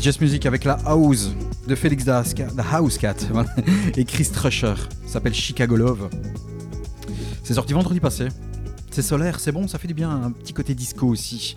Just 0.10 0.22
Music 0.22 0.48
avec 0.48 0.64
la 0.64 0.74
House 0.88 1.30
de 1.68 1.76
Félix 1.76 2.04
The 2.04 2.10
House 2.72 2.98
Cat 2.98 3.14
et 3.96 4.06
Chris 4.06 4.28
Trusher. 4.34 4.74
S'appelle 5.06 5.36
Chicago 5.36 5.76
Love. 5.76 6.10
C'est 7.44 7.54
sorti 7.54 7.74
vendredi 7.74 8.00
passé. 8.00 8.30
C'est 8.90 9.04
solaire, 9.04 9.40
c'est 9.40 9.52
bon, 9.52 9.68
ça 9.68 9.78
fait 9.78 9.88
du 9.88 9.94
bien. 9.94 10.10
Un 10.10 10.32
petit 10.32 10.52
côté 10.52 10.74
disco 10.74 11.06
aussi. 11.06 11.56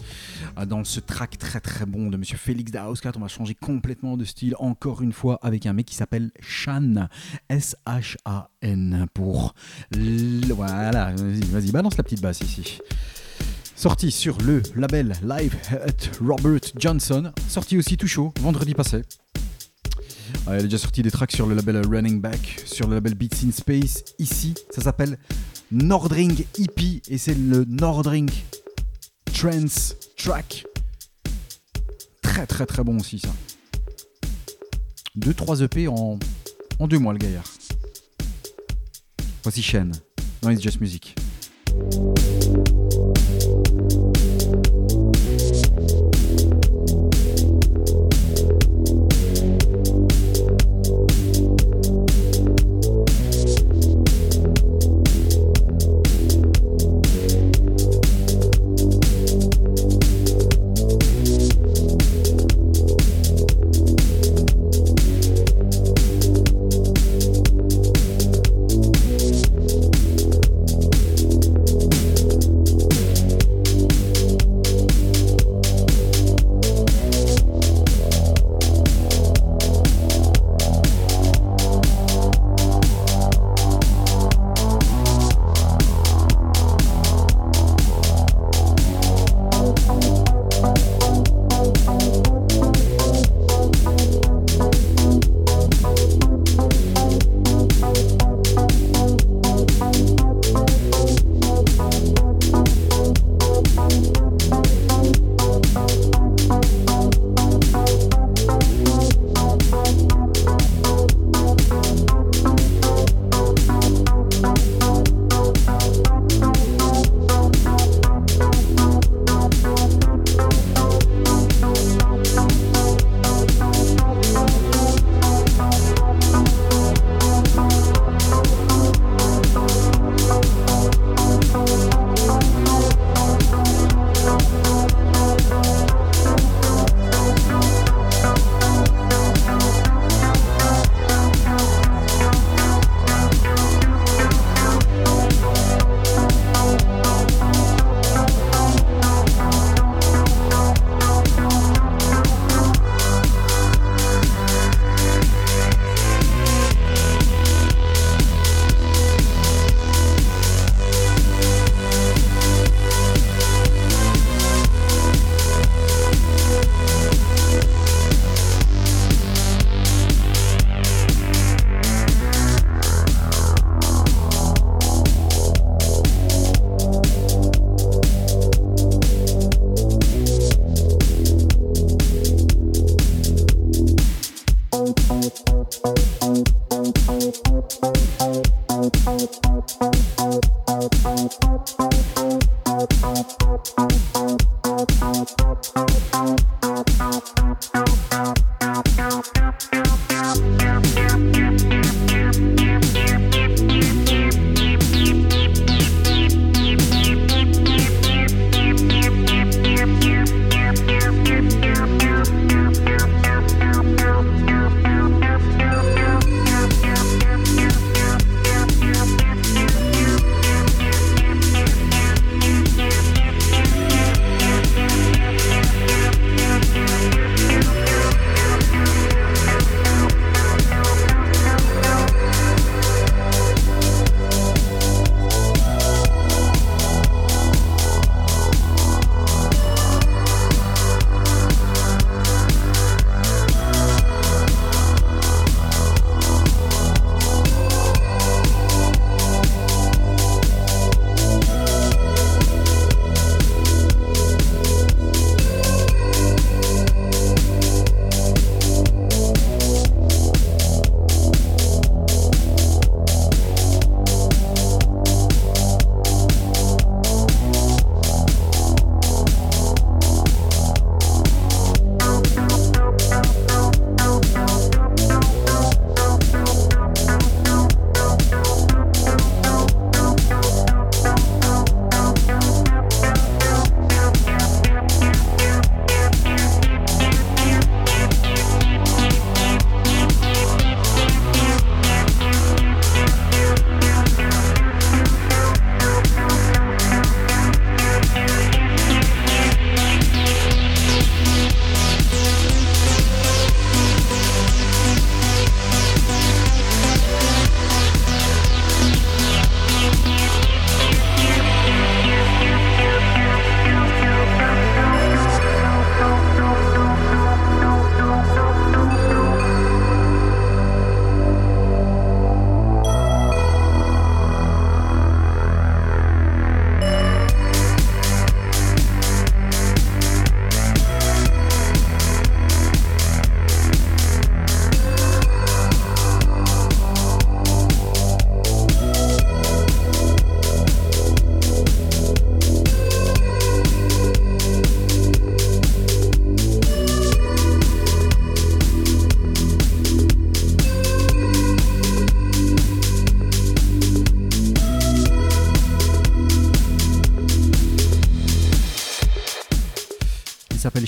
Ah, 0.55 0.67
Dans 0.67 0.85
ce 0.85 1.01
track 1.01 1.39
très 1.39 1.61
très 1.61 1.87
bon 1.87 2.11
de 2.11 2.19
Monsieur 2.19 2.37
Félix 2.37 2.73
Cat, 3.01 3.13
on 3.17 3.21
va 3.21 3.29
changer 3.29 3.55
complètement 3.55 4.19
de 4.19 4.27
style 4.27 4.55
encore 4.59 5.01
une 5.01 5.15
fois 5.15 5.39
avec 5.41 5.65
un 5.65 5.73
mec 5.73 5.87
qui 5.87 5.95
s'appelle 5.95 6.31
Shan. 6.39 7.09
S-H-A-N 7.49 9.07
pour. 9.15 9.55
Voilà, 10.55 11.15
vas-y, 11.15 11.71
balance 11.73 11.97
la 11.97 12.03
petite 12.03 12.21
basse 12.21 12.43
ici. 12.43 12.81
Sorti 13.83 14.13
sur 14.13 14.39
le 14.39 14.63
label 14.77 15.13
Live 15.25 15.57
at 15.73 16.25
Robert 16.25 16.61
Johnson. 16.79 17.33
Sorti 17.49 17.77
aussi 17.77 17.97
tout 17.97 18.07
chaud, 18.07 18.33
vendredi 18.41 18.75
passé. 18.75 19.03
Ah, 20.47 20.55
il 20.55 20.61
a 20.61 20.63
déjà 20.63 20.79
sorti 20.79 21.03
des 21.03 21.11
tracks 21.11 21.33
sur 21.33 21.49
le 21.49 21.57
label 21.57 21.83
Running 21.91 22.21
Back, 22.21 22.63
sur 22.65 22.87
le 22.87 22.95
label 22.95 23.17
Beats 23.17 23.45
in 23.45 23.51
Space. 23.51 24.05
Ici, 24.21 24.55
ça 24.71 24.83
s'appelle 24.83 25.19
Nordring 25.73 26.45
EP 26.61 27.03
et 27.09 27.19
c'est 27.19 27.35
le 27.35 27.65
Nordring 27.65 28.31
Trance 29.35 29.97
Track. 30.17 30.65
Très 32.23 32.47
très 32.47 32.67
très 32.67 32.85
bon 32.85 33.01
aussi 33.01 33.19
ça. 33.19 33.31
2-3 35.19 35.65
EP 35.65 35.89
en, 35.89 36.21
en 36.79 36.87
deux 36.87 37.01
mois 37.01 37.15
le 37.15 37.19
gaillard. 37.19 37.51
Voici 39.43 39.61
Shen 39.61 39.91
dans 40.41 40.51
It's 40.51 40.63
Just 40.63 40.81
Music. 40.81 41.17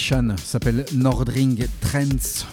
S'appelle 0.05 0.85
Nordring 0.93 1.67
Trends, 1.81 2.45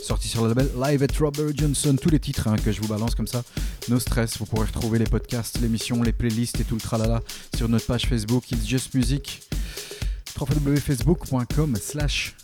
sorti 0.00 0.26
sur 0.26 0.42
le 0.42 0.48
label 0.48 0.70
Live 0.82 1.02
at 1.02 1.18
Robert 1.20 1.54
Johnson. 1.54 1.96
Tous 2.00 2.08
les 2.08 2.18
titres 2.18 2.48
hein, 2.48 2.56
que 2.56 2.72
je 2.72 2.80
vous 2.80 2.88
balance 2.88 3.14
comme 3.14 3.26
ça, 3.26 3.42
no 3.90 3.98
stress. 3.98 4.38
Vous 4.38 4.46
pourrez 4.46 4.64
retrouver 4.68 4.98
les 4.98 5.04
podcasts, 5.04 5.60
l'émission, 5.60 6.02
les 6.02 6.14
playlists 6.14 6.60
et 6.60 6.64
tout 6.64 6.76
le 6.76 6.80
tralala 6.80 7.20
sur 7.54 7.68
notre 7.68 7.84
page 7.84 8.06
Facebook 8.06 8.50
It's 8.50 8.66
Just 8.66 8.94
Music, 8.94 9.42
www.facebook.com 10.40 11.76
slash 11.76 12.34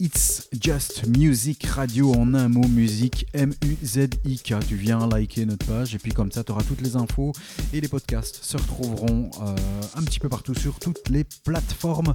It's 0.00 0.48
Just 0.52 1.06
Music 1.06 1.64
Radio 1.64 2.12
en 2.12 2.34
un 2.34 2.50
mot, 2.50 2.68
musique 2.68 3.26
M-U-Z-I-K. 3.32 4.54
Tu 4.68 4.76
viens 4.76 5.08
liker 5.08 5.46
notre 5.46 5.64
page 5.64 5.94
et 5.94 5.98
puis 5.98 6.12
comme 6.12 6.30
ça, 6.30 6.44
tu 6.44 6.52
auras 6.52 6.62
toutes 6.62 6.82
les 6.82 6.94
infos 6.96 7.32
et 7.72 7.80
les 7.80 7.88
podcasts 7.88 8.44
se 8.44 8.58
retrouveront 8.58 9.30
euh, 9.40 9.56
un 9.96 10.02
petit 10.02 10.20
peu 10.20 10.28
partout 10.28 10.54
sur 10.54 10.78
toutes 10.78 11.08
les 11.08 11.24
plateformes. 11.24 12.14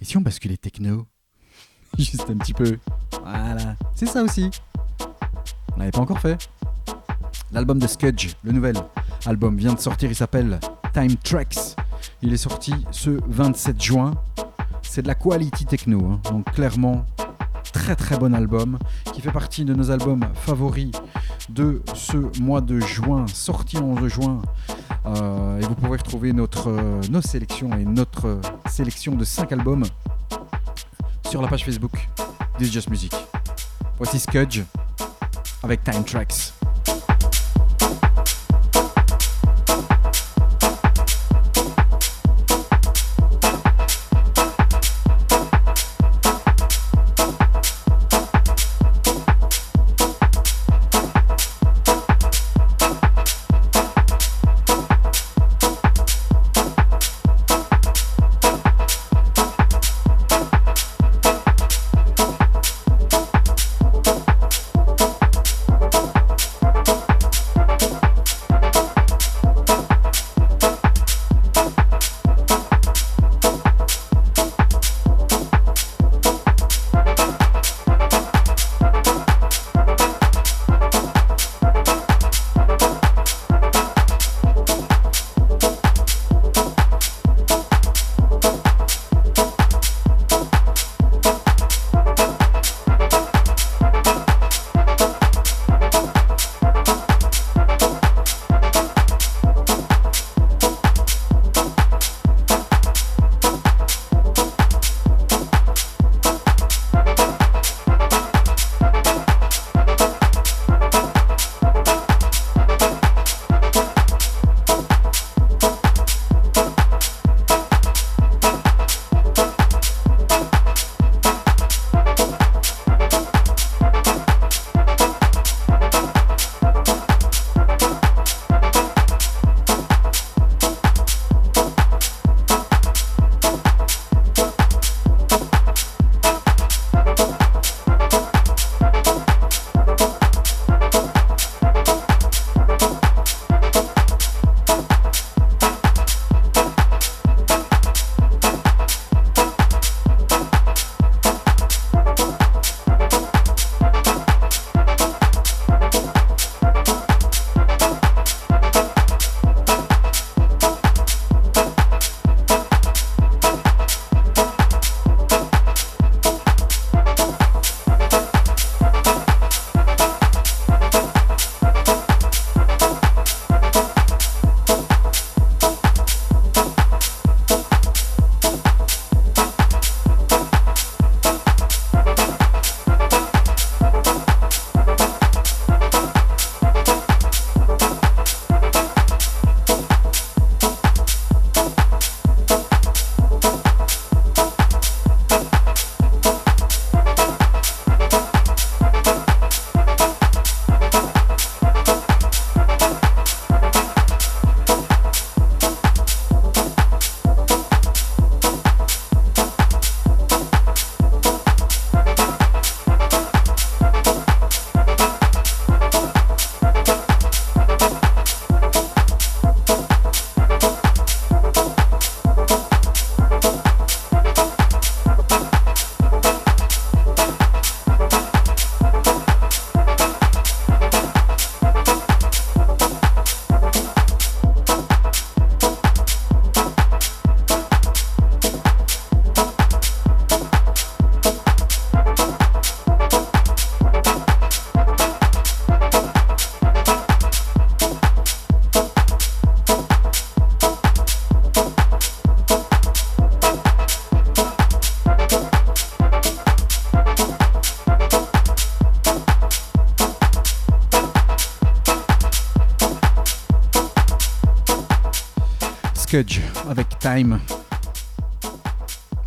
Et 0.00 0.04
si 0.04 0.16
on 0.16 0.20
basculait 0.20 0.56
techno 0.56 1.06
Juste 1.98 2.28
un 2.30 2.36
petit 2.36 2.54
peu. 2.54 2.78
Voilà, 3.22 3.76
c'est 3.94 4.06
ça 4.06 4.22
aussi. 4.22 4.50
On 5.74 5.78
l'avait 5.78 5.90
pas 5.90 6.00
encore 6.00 6.20
fait. 6.20 6.38
L'album 7.52 7.78
de 7.78 7.86
Skudge, 7.86 8.34
le 8.42 8.52
nouvel 8.52 8.76
album, 9.26 9.56
vient 9.56 9.74
de 9.74 9.80
sortir. 9.80 10.10
Il 10.10 10.14
s'appelle 10.14 10.60
Time 10.94 11.16
Tracks. 11.16 11.76
Il 12.22 12.32
est 12.32 12.38
sorti 12.38 12.72
ce 12.90 13.10
27 13.26 13.82
juin. 13.82 14.14
C'est 14.82 15.02
de 15.02 15.08
la 15.08 15.14
quality 15.14 15.66
techno, 15.66 16.04
hein. 16.04 16.20
donc 16.30 16.50
clairement 16.52 17.04
très 17.72 17.96
très 17.96 18.18
bon 18.18 18.34
album 18.34 18.78
qui 19.12 19.20
fait 19.20 19.32
partie 19.32 19.64
de 19.64 19.74
nos 19.74 19.90
albums 19.90 20.24
favoris 20.34 20.92
de 21.48 21.82
ce 21.94 22.16
mois 22.40 22.60
de 22.60 22.80
juin, 22.80 23.26
sorti 23.26 23.78
en 23.78 23.84
11 23.84 24.08
juin. 24.08 24.42
Euh, 25.06 25.58
et 25.58 25.62
vous 25.62 25.74
pourrez 25.74 25.98
retrouver 25.98 26.32
notre, 26.32 26.68
euh, 26.68 27.00
nos 27.10 27.22
sélections 27.22 27.70
et 27.72 27.84
notre 27.84 28.40
sélection 28.68 29.14
de 29.14 29.24
5 29.24 29.52
albums 29.52 29.84
sur 31.28 31.40
la 31.40 31.48
page 31.48 31.64
Facebook 31.64 32.08
This 32.58 32.70
Just 32.72 32.90
Music. 32.90 33.14
Voici 33.96 34.18
Skudge 34.18 34.62
avec 35.62 35.82
Time 35.84 36.04
Tracks. 36.04 36.59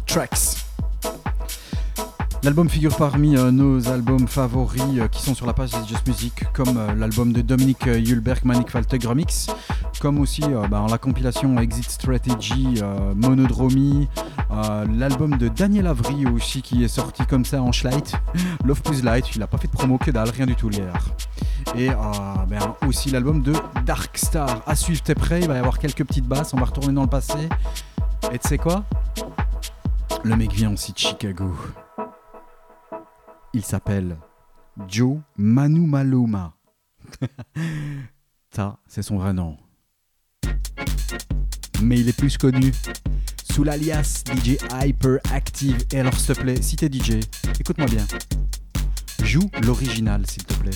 Tracks. 0.08 0.58
L'album 2.44 2.68
figure 2.68 2.96
parmi 2.96 3.38
euh, 3.38 3.52
nos 3.52 3.88
albums 3.88 4.28
favoris 4.28 4.82
euh, 4.98 5.08
qui 5.08 5.22
sont 5.22 5.36
sur 5.36 5.46
la 5.46 5.54
page 5.54 5.72
de 5.72 5.88
Just 5.88 6.08
Music, 6.08 6.34
comme 6.54 6.76
euh, 6.78 6.96
l'album 6.96 7.32
de 7.32 7.42
Dominique 7.42 7.86
Hulberg 7.86 8.44
Manic 8.46 8.70
Remix, 8.72 9.48
comme 10.02 10.20
aussi 10.20 10.42
bah, 10.70 10.86
la 10.90 10.98
compilation 10.98 11.58
Exit 11.60 11.90
Strategy 11.90 12.82
euh, 12.82 13.14
Monodromy, 13.16 14.10
euh, 14.52 14.86
l'album 14.94 15.38
de 15.38 15.48
Daniel 15.48 15.88
Avry 15.88 16.26
aussi 16.26 16.62
qui 16.62 16.84
est 16.84 16.90
sorti 16.90 17.26
comme 17.26 17.46
ça 17.46 17.62
en 17.62 17.72
Schlight, 17.72 18.14
Love 18.66 18.82
Plus 18.82 19.02
Light, 19.02 19.34
il 19.34 19.42
a 19.42 19.48
pas 19.48 19.58
fait 19.58 19.68
de 19.68 19.72
promo 19.72 19.98
que 19.98 20.12
dalle, 20.12 20.30
rien 20.30 20.46
du 20.46 20.56
tout 20.56 20.70
hier. 20.70 20.94
Et 21.78 21.88
ben, 21.88 22.76
aussi 22.86 23.10
l'album 23.10 23.42
de 23.42 23.54
Dark 23.86 24.18
Star. 24.18 24.62
À 24.68 24.76
suivre, 24.76 25.02
t'es 25.02 25.16
prêt 25.16 25.40
Il 25.42 25.48
va 25.48 25.56
y 25.56 25.58
avoir 25.58 25.80
quelques 25.80 26.04
petites 26.04 26.28
basses, 26.28 26.54
on 26.54 26.58
va 26.58 26.66
retourner 26.66 26.94
dans 26.94 27.04
le 27.04 27.08
passé. 27.08 27.48
Et 28.34 28.40
tu 28.40 28.48
sais 28.48 28.58
quoi? 28.58 28.84
Le 30.24 30.36
mec 30.36 30.52
vient 30.54 30.74
aussi 30.74 30.92
de 30.92 30.98
Chicago. 30.98 31.56
Il 33.54 33.64
s'appelle 33.64 34.18
Joe 34.88 35.20
Manu 35.38 35.86
Maluma. 35.86 36.56
Ça, 38.50 38.80
c'est 38.88 39.04
son 39.04 39.18
vrai 39.20 39.34
nom. 39.34 39.56
Mais 41.84 42.00
il 42.00 42.10
est 42.10 42.18
plus 42.18 42.40
connu 42.40 42.72
sous 43.52 43.64
l'alias 43.64 44.24
DJ 44.26 44.58
Hyperactive. 44.82 45.86
Et 45.92 46.00
alors, 46.00 46.16
s'il 46.16 46.36
te 46.36 46.42
plaît, 46.42 46.60
si 46.60 46.76
t'es 46.76 46.90
DJ, 46.92 47.20
écoute-moi 47.60 47.86
bien. 47.86 48.08
Joue 49.22 49.48
l'original, 49.62 50.26
s'il 50.26 50.44
te 50.44 50.56
plaît. 50.56 50.72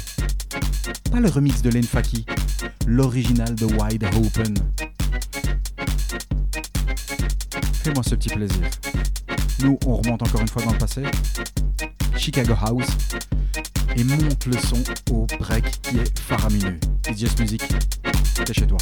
Pas 1.11 1.19
le 1.19 1.29
remix 1.29 1.63
de 1.63 1.71
Len 1.71 1.83
Faki, 1.83 2.23
l'original 2.85 3.55
de 3.55 3.65
Wide 3.65 4.05
Open. 4.15 4.53
Fais-moi 7.87 8.03
ce 8.03 8.15
petit 8.15 8.27
plaisir. 8.27 8.69
Nous, 9.61 9.79
on 9.85 9.95
remonte 9.95 10.21
encore 10.21 10.41
une 10.41 10.47
fois 10.49 10.61
dans 10.61 10.73
le 10.73 10.77
passé. 10.77 11.03
Chicago 12.17 12.53
House. 12.61 12.85
Et 13.95 14.03
monte 14.03 14.45
le 14.45 14.57
son 14.57 14.83
au 15.09 15.25
break 15.39 15.63
qui 15.83 15.99
est 15.99 16.19
faramineux. 16.19 16.77
It's 17.07 17.17
Just 17.17 17.39
Music, 17.39 17.63
t'es 18.43 18.53
chez 18.53 18.67
toi. 18.67 18.77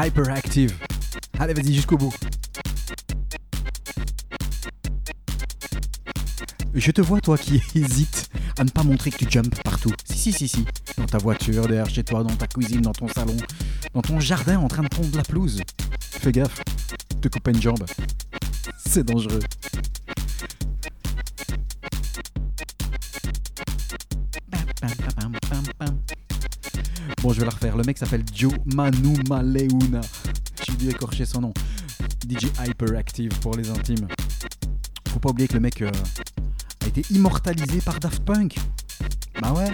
Hyperactive. 0.00 0.76
Allez, 1.40 1.54
vas-y 1.54 1.74
jusqu'au 1.74 1.96
bout. 1.96 2.14
Je 6.72 6.90
te 6.92 7.00
vois, 7.00 7.20
toi 7.20 7.36
qui 7.36 7.60
hésites 7.74 8.30
à 8.58 8.64
ne 8.64 8.70
pas 8.70 8.84
montrer 8.84 9.10
que 9.10 9.16
tu 9.16 9.28
jumps 9.28 9.50
partout. 9.64 9.92
Si, 10.04 10.16
si, 10.16 10.32
si, 10.32 10.46
si. 10.46 10.64
Dans 10.96 11.06
ta 11.06 11.18
voiture, 11.18 11.66
derrière 11.66 11.90
chez 11.90 12.04
toi, 12.04 12.22
dans 12.22 12.36
ta 12.36 12.46
cuisine, 12.46 12.82
dans 12.82 12.92
ton 12.92 13.08
salon, 13.08 13.36
dans 13.92 14.02
ton 14.02 14.20
jardin 14.20 14.60
en 14.60 14.68
train 14.68 14.84
de 14.84 14.88
prendre 14.88 15.10
de 15.10 15.16
la 15.16 15.24
pelouse. 15.24 15.60
Fais 16.00 16.30
gaffe, 16.30 16.62
te 17.20 17.26
couper 17.26 17.50
une 17.50 17.60
jambe. 17.60 17.84
C'est 18.86 19.02
dangereux. 19.02 19.40
Le 27.78 27.84
mec 27.84 27.96
s'appelle 27.96 28.24
Joe 28.34 28.52
Manu 28.74 29.14
Maleuna. 29.28 30.00
J'ai 30.66 30.72
dû 30.74 30.90
écorcher 30.90 31.24
son 31.24 31.42
nom. 31.42 31.52
DJ 32.28 32.46
Hyperactive 32.66 33.30
pour 33.38 33.56
les 33.56 33.70
intimes. 33.70 34.08
Faut 35.06 35.20
pas 35.20 35.30
oublier 35.30 35.46
que 35.46 35.54
le 35.54 35.60
mec 35.60 35.80
euh, 35.82 35.90
a 36.82 36.88
été 36.88 37.04
immortalisé 37.14 37.80
par 37.80 38.00
Daft 38.00 38.24
Punk. 38.24 38.56
Bah 39.40 39.52
ouais. 39.52 39.70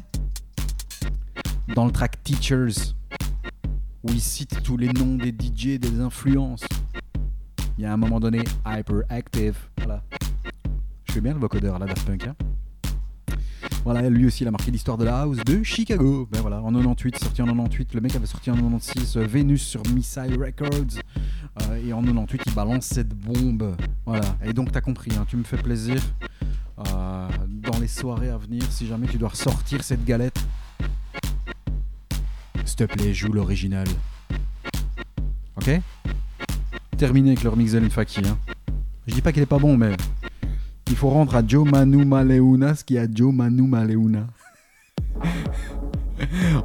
Dans 1.74 1.86
le 1.86 1.92
track 1.92 2.22
Teachers, 2.22 2.92
où 4.02 4.10
il 4.10 4.20
cite 4.20 4.62
tous 4.62 4.76
les 4.76 4.92
noms 4.92 5.14
des 5.14 5.30
DJ, 5.30 5.78
des 5.78 5.98
influences. 5.98 6.66
Il 7.78 7.84
y 7.84 7.86
a 7.86 7.92
un 7.94 7.96
moment 7.96 8.20
donné, 8.20 8.44
Hyperactive. 8.66 9.56
Voilà. 9.78 10.02
Je 11.04 11.12
fais 11.14 11.22
bien 11.22 11.32
le 11.32 11.40
vocodeur 11.40 11.78
là, 11.78 11.86
Daft 11.86 12.04
Punk. 12.04 12.26
Hein 12.26 12.36
voilà, 13.84 14.08
lui 14.08 14.24
aussi, 14.24 14.44
il 14.44 14.48
a 14.48 14.50
marqué 14.50 14.70
l'histoire 14.70 14.96
de 14.96 15.04
la 15.04 15.20
house 15.20 15.36
de 15.44 15.62
Chicago. 15.62 16.26
Ben 16.32 16.40
voilà, 16.40 16.62
en 16.62 16.72
98, 16.72 17.18
sorti 17.18 17.42
en 17.42 17.46
98. 17.46 17.92
Le 17.92 18.00
mec 18.00 18.16
avait 18.16 18.24
sorti 18.24 18.50
en 18.50 18.54
96 18.54 19.18
euh, 19.18 19.26
Venus 19.26 19.62
sur 19.62 19.82
Missile 19.94 20.38
Records. 20.40 21.02
Euh, 21.68 21.86
et 21.86 21.92
en 21.92 22.02
98, 22.02 22.42
il 22.46 22.54
balance 22.54 22.86
cette 22.86 23.10
bombe. 23.10 23.76
Voilà, 24.06 24.24
et 24.42 24.54
donc 24.54 24.72
t'as 24.72 24.80
compris, 24.80 25.10
hein, 25.18 25.26
tu 25.28 25.36
me 25.36 25.44
fais 25.44 25.58
plaisir. 25.58 26.00
Euh, 26.78 27.28
dans 27.46 27.78
les 27.78 27.86
soirées 27.86 28.30
à 28.30 28.38
venir, 28.38 28.62
si 28.70 28.86
jamais 28.86 29.06
tu 29.06 29.18
dois 29.18 29.28
ressortir 29.28 29.84
cette 29.84 30.04
galette, 30.04 30.38
s'il 32.64 32.76
te 32.76 32.84
plaît, 32.84 33.12
joue 33.12 33.32
l'original. 33.32 33.86
Ok? 35.56 35.78
Terminé 36.96 37.32
avec 37.32 37.42
leur 37.42 37.54
mix 37.54 37.72
de 37.72 37.88
Faki. 37.90 38.22
Hein. 38.26 38.38
Je 39.06 39.14
dis 39.14 39.20
pas 39.20 39.30
qu'il 39.30 39.42
est 39.42 39.46
pas 39.46 39.58
bon, 39.58 39.76
mais 39.76 39.94
il 40.88 40.96
faut 40.96 41.08
rendre 41.08 41.34
à 41.36 41.42
Joe 41.46 41.68
Manu 41.68 42.04
Maleuna 42.04 42.74
ce 42.74 42.84
qu'il 42.84 42.96
y 42.96 42.98
a 42.98 43.06
Joe 43.12 43.32
Manu 43.32 43.62
Maleuna. 43.62 44.26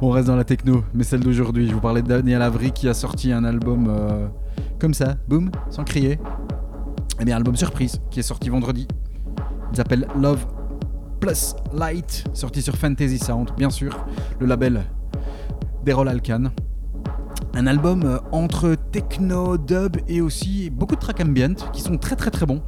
On 0.00 0.10
reste 0.10 0.28
dans 0.28 0.36
la 0.36 0.44
techno, 0.44 0.84
mais 0.94 1.04
celle 1.04 1.20
d'aujourd'hui. 1.20 1.68
Je 1.68 1.74
vous 1.74 1.80
parlais 1.80 2.02
de 2.02 2.08
Daniel 2.08 2.42
Avery 2.42 2.72
qui 2.72 2.88
a 2.88 2.94
sorti 2.94 3.32
un 3.32 3.44
album 3.44 3.86
euh, 3.88 4.28
comme 4.78 4.94
ça, 4.94 5.16
boum, 5.28 5.50
sans 5.70 5.84
crier. 5.84 6.18
Eh 7.20 7.24
bien, 7.24 7.36
album 7.36 7.56
surprise 7.56 8.00
qui 8.10 8.20
est 8.20 8.24
sorti 8.24 8.48
vendredi. 8.48 8.86
Il 9.72 9.76
s'appelle 9.76 10.06
Love 10.18 10.46
Plus 11.20 11.54
Light, 11.72 12.24
sorti 12.32 12.62
sur 12.62 12.76
Fantasy 12.76 13.18
Sound, 13.18 13.50
bien 13.56 13.70
sûr, 13.70 14.04
le 14.38 14.46
label 14.46 14.84
d'Errol 15.84 16.08
Alkan. 16.08 16.44
Un 17.54 17.66
album 17.66 18.04
euh, 18.04 18.18
entre 18.32 18.76
techno, 18.92 19.58
dub 19.58 19.96
et 20.08 20.20
aussi 20.20 20.70
beaucoup 20.70 20.94
de 20.94 21.00
tracks 21.00 21.20
ambient 21.20 21.54
qui 21.72 21.82
sont 21.82 21.98
très 21.98 22.16
très 22.16 22.30
très 22.30 22.46
bons. 22.46 22.62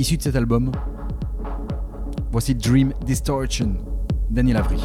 Issu 0.00 0.16
de 0.16 0.22
cet 0.22 0.34
album, 0.34 0.72
voici 2.32 2.54
Dream 2.54 2.94
Distortion, 3.04 3.74
Daniel 4.30 4.56
Avery. 4.56 4.80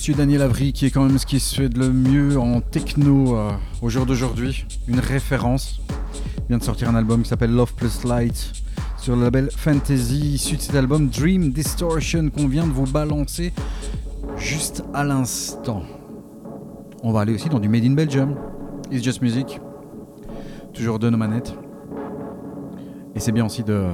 Monsieur 0.00 0.14
Daniel 0.14 0.40
Avry, 0.40 0.72
qui 0.72 0.86
est 0.86 0.90
quand 0.90 1.04
même 1.04 1.18
ce 1.18 1.26
qui 1.26 1.38
se 1.38 1.54
fait 1.54 1.68
de 1.68 1.78
le 1.78 1.92
mieux 1.92 2.40
en 2.40 2.62
techno 2.62 3.36
euh, 3.36 3.50
au 3.82 3.90
jour 3.90 4.06
d'aujourd'hui, 4.06 4.64
une 4.88 4.98
référence, 4.98 5.78
vient 6.48 6.56
de 6.56 6.62
sortir 6.62 6.88
un 6.88 6.94
album 6.94 7.22
qui 7.22 7.28
s'appelle 7.28 7.52
Love 7.52 7.74
Plus 7.74 8.04
Light 8.04 8.50
sur 8.96 9.14
le 9.14 9.24
label 9.24 9.50
Fantasy, 9.54 10.36
issu 10.36 10.56
de 10.56 10.62
cet 10.62 10.74
album 10.74 11.08
Dream 11.08 11.50
Distortion 11.50 12.30
qu'on 12.30 12.48
vient 12.48 12.66
de 12.66 12.72
vous 12.72 12.86
balancer 12.86 13.52
juste 14.38 14.84
à 14.94 15.04
l'instant. 15.04 15.82
On 17.02 17.12
va 17.12 17.20
aller 17.20 17.34
aussi 17.34 17.50
dans 17.50 17.60
du 17.60 17.68
Made 17.68 17.84
in 17.84 17.92
Belgium, 17.92 18.36
It's 18.90 19.04
Just 19.04 19.20
Music, 19.20 19.60
toujours 20.72 20.98
de 20.98 21.10
nos 21.10 21.18
manettes. 21.18 21.54
Et 23.14 23.20
c'est 23.20 23.32
bien 23.32 23.44
aussi 23.44 23.64
de 23.64 23.88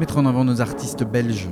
mettre 0.00 0.18
en 0.18 0.26
avant 0.26 0.44
nos 0.44 0.60
artistes 0.60 1.04
belges. 1.04 1.48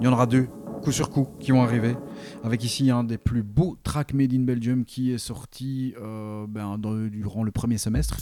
Il 0.00 0.04
y 0.04 0.08
en 0.08 0.12
aura 0.12 0.26
deux, 0.26 0.46
coup 0.84 0.92
sur 0.92 1.10
coup, 1.10 1.26
qui 1.40 1.50
vont 1.50 1.64
arriver. 1.64 1.96
Avec 2.42 2.64
ici 2.64 2.90
un 2.90 3.04
des 3.04 3.18
plus 3.18 3.42
beaux 3.42 3.76
tracks 3.84 4.14
Made 4.14 4.32
in 4.32 4.40
Belgium 4.40 4.84
qui 4.84 5.12
est 5.12 5.18
sorti 5.18 5.94
euh, 6.00 6.46
ben, 6.48 6.78
durant 6.78 7.44
le 7.44 7.50
premier 7.50 7.76
semestre. 7.76 8.18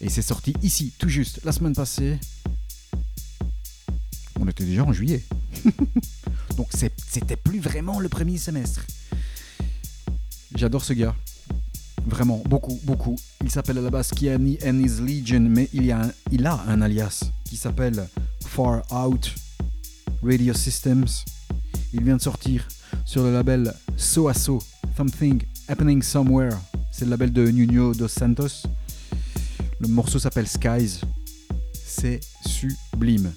Et 0.00 0.08
c'est 0.08 0.22
sorti 0.22 0.54
ici, 0.62 0.92
tout 0.98 1.08
juste, 1.08 1.40
la 1.44 1.50
semaine 1.50 1.74
passée. 1.74 2.18
On 4.38 4.46
était 4.46 4.64
déjà 4.64 4.84
en 4.84 4.92
juillet. 4.92 5.24
Donc 6.56 6.68
c'était 6.72 7.36
plus 7.36 7.58
vraiment 7.58 7.98
le 7.98 8.08
premier 8.08 8.38
semestre. 8.38 8.86
J'adore 10.54 10.84
ce 10.84 10.92
gars. 10.92 11.16
Vraiment, 12.06 12.42
beaucoup, 12.48 12.78
beaucoup. 12.84 13.16
Il 13.42 13.50
s'appelle 13.50 13.78
à 13.78 13.82
la 13.82 13.90
base 13.90 14.10
Kiani 14.10 14.58
and 14.64 14.78
his 14.78 15.00
Legion, 15.00 15.40
mais 15.40 15.68
il 15.72 16.46
a 16.46 16.64
un 16.66 16.80
alias 16.80 17.24
qui 17.44 17.56
s'appelle 17.56 18.08
Far 18.46 18.82
Out 18.92 19.34
Radio 20.22 20.54
Systems. 20.54 21.06
Il 21.92 22.04
vient 22.04 22.16
de 22.16 22.22
sortir 22.22 22.66
sur 23.08 23.22
le 23.22 23.32
label 23.32 23.72
So 23.96 24.30
So, 24.34 24.58
Something 24.94 25.42
Happening 25.66 26.02
Somewhere. 26.02 26.52
C'est 26.92 27.06
le 27.06 27.12
label 27.12 27.32
de 27.32 27.50
Nuno 27.50 27.94
dos 27.94 28.06
Santos. 28.06 28.68
Le 29.80 29.88
morceau 29.88 30.18
s'appelle 30.18 30.46
Skies. 30.46 31.00
C'est 31.72 32.20
sublime. 32.46 33.32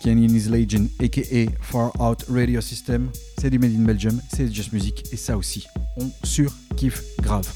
Kenny 0.00 0.26
and 0.26 0.34
his 0.36 0.48
Legion, 0.48 0.88
aka 1.00 1.50
Far 1.60 1.90
Out 2.00 2.24
Radio 2.28 2.60
System. 2.60 3.10
C'est 3.40 3.50
du 3.50 3.58
Made 3.58 3.74
in 3.74 3.82
Belgium, 3.82 4.20
c'est 4.32 4.52
Just 4.52 4.72
Music, 4.72 5.02
et 5.12 5.16
ça 5.16 5.36
aussi, 5.36 5.66
on 5.96 6.08
surkiffe 6.22 7.02
grave. 7.20 7.52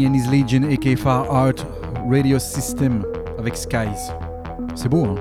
Kiani 0.00 0.06
and 0.06 0.14
his 0.14 0.30
Legion, 0.30 0.64
aka 0.64 0.96
Far 0.96 1.30
Out 1.30 1.66
Radio 2.08 2.38
System 2.38 3.04
avec 3.38 3.54
Skies. 3.54 4.10
C'est 4.74 4.88
beau, 4.88 5.04
hein? 5.04 5.16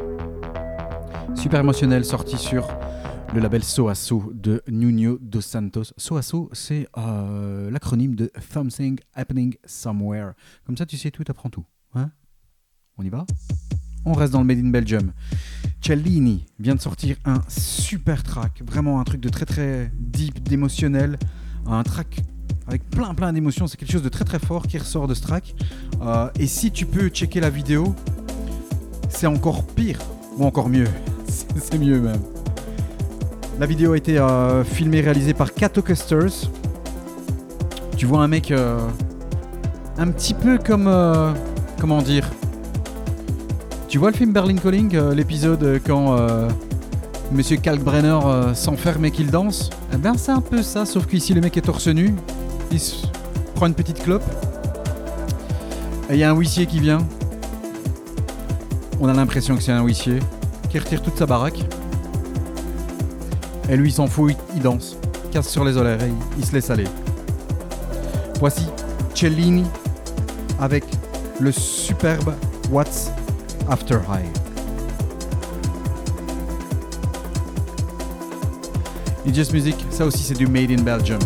Super 1.35 1.59
émotionnel, 1.59 2.05
sorti 2.05 2.37
sur 2.37 2.65
le 3.33 3.41
label 3.41 3.63
Soaso 3.63 4.31
de 4.33 4.61
Nuno 4.69 5.17
dos 5.19 5.41
Santos. 5.41 5.91
Soaso, 5.97 6.49
c'est 6.53 6.87
euh, 6.97 7.69
l'acronyme 7.69 8.15
de 8.15 8.31
Something 8.53 8.99
Happening 9.13 9.55
Somewhere. 9.65 10.31
Comme 10.65 10.77
ça, 10.77 10.85
tu 10.85 10.97
sais 10.97 11.11
tout, 11.11 11.23
t'apprends 11.23 11.49
tout. 11.49 11.65
Hein? 11.93 12.11
On 12.97 13.03
y 13.03 13.09
va? 13.09 13.25
On 14.05 14.13
reste 14.13 14.31
dans 14.31 14.39
le 14.39 14.45
Made 14.45 14.59
in 14.59 14.69
Belgium. 14.69 15.11
Cellini 15.81 16.45
vient 16.57 16.75
de 16.75 16.81
sortir 16.81 17.17
un 17.25 17.41
super 17.49 18.23
track, 18.23 18.61
vraiment 18.65 19.01
un 19.01 19.03
truc 19.03 19.19
de 19.19 19.29
très 19.29 19.45
très 19.45 19.91
deep, 19.97 20.41
d'émotionnel, 20.41 21.17
un 21.65 21.83
track 21.83 22.21
avec 22.69 22.87
plein 22.87 23.15
plein 23.15 23.33
d'émotions, 23.33 23.65
c'est 23.65 23.77
quelque 23.77 23.91
chose 23.91 24.03
de 24.03 24.09
très 24.09 24.25
très 24.25 24.37
fort 24.37 24.67
qui 24.67 24.77
ressort 24.77 25.07
de 25.07 25.15
ce 25.15 25.21
track. 25.23 25.55
Euh, 26.03 26.29
et 26.39 26.45
si 26.45 26.71
tu 26.71 26.85
peux 26.85 27.07
checker 27.09 27.39
la 27.39 27.49
vidéo, 27.49 27.95
c'est 29.09 29.25
encore 29.25 29.65
pire, 29.65 29.97
ou 30.37 30.45
encore 30.45 30.69
mieux, 30.69 30.87
c'est 31.57 31.79
mieux 31.79 31.99
même. 31.99 32.21
La 33.59 33.65
vidéo 33.65 33.93
a 33.93 33.97
été 33.97 34.19
euh, 34.19 34.63
filmée, 34.63 35.01
réalisée 35.01 35.33
par 35.33 35.53
Kato 35.53 35.81
Custers. 35.81 36.51
Tu 37.97 38.05
vois 38.05 38.21
un 38.21 38.27
mec 38.27 38.51
euh, 38.51 38.77
un 39.97 40.11
petit 40.11 40.35
peu 40.35 40.59
comme... 40.59 40.89
comment 41.81 42.03
dire? 42.03 42.29
Tu 43.87 43.97
vois 43.97 44.11
le 44.11 44.15
film 44.15 44.31
Berlin 44.31 44.57
Calling, 44.57 44.95
l'épisode 45.09 45.81
quand 45.85 46.15
Monsieur 47.31 47.57
Kalkbrenner 47.57 48.19
s'enferme 48.53 49.05
et 49.05 49.11
qu'il 49.11 49.31
danse? 49.31 49.71
Eh 49.91 49.97
ben 49.97 50.13
c'est 50.15 50.31
un 50.31 50.41
peu 50.41 50.61
ça, 50.61 50.85
sauf 50.85 51.07
qu'ici 51.07 51.33
le 51.33 51.41
mec 51.41 51.57
est 51.57 51.61
torse 51.61 51.87
nu, 51.87 52.13
il 52.71 52.81
prend 53.55 53.67
une 53.67 53.73
petite 53.73 54.01
clope, 54.03 54.23
et 56.09 56.13
il 56.13 56.19
y 56.19 56.23
a 56.23 56.31
un 56.31 56.35
huissier 56.35 56.65
qui 56.65 56.79
vient. 56.79 56.99
On 58.99 59.07
a 59.07 59.13
l'impression 59.13 59.55
que 59.55 59.63
c'est 59.63 59.71
un 59.71 59.83
huissier 59.83 60.19
qui 60.69 60.79
retire 60.79 61.01
toute 61.01 61.17
sa 61.17 61.25
baraque. 61.25 61.63
Et 63.69 63.77
lui, 63.77 63.89
il 63.89 63.93
s'en 63.93 64.07
fout, 64.07 64.35
il, 64.55 64.61
danse, 64.61 64.97
casse 65.31 65.47
sur 65.47 65.63
les 65.63 65.77
oreilles, 65.77 65.99
il, 66.35 66.39
il 66.39 66.45
se 66.45 66.53
laisse 66.53 66.69
aller. 66.69 66.87
Voici 68.39 68.65
Cellini 69.13 69.65
avec 70.59 70.85
le 71.39 71.51
superbe 71.51 72.33
What's 72.71 73.11
After 73.69 73.99
High. 74.09 74.25
Et 79.25 79.33
Just 79.33 79.53
Music, 79.53 79.75
ça 79.91 80.05
aussi 80.05 80.23
c'est 80.23 80.37
du 80.37 80.47
Made 80.47 80.71
in 80.71 80.81
Belgium. 80.81 81.19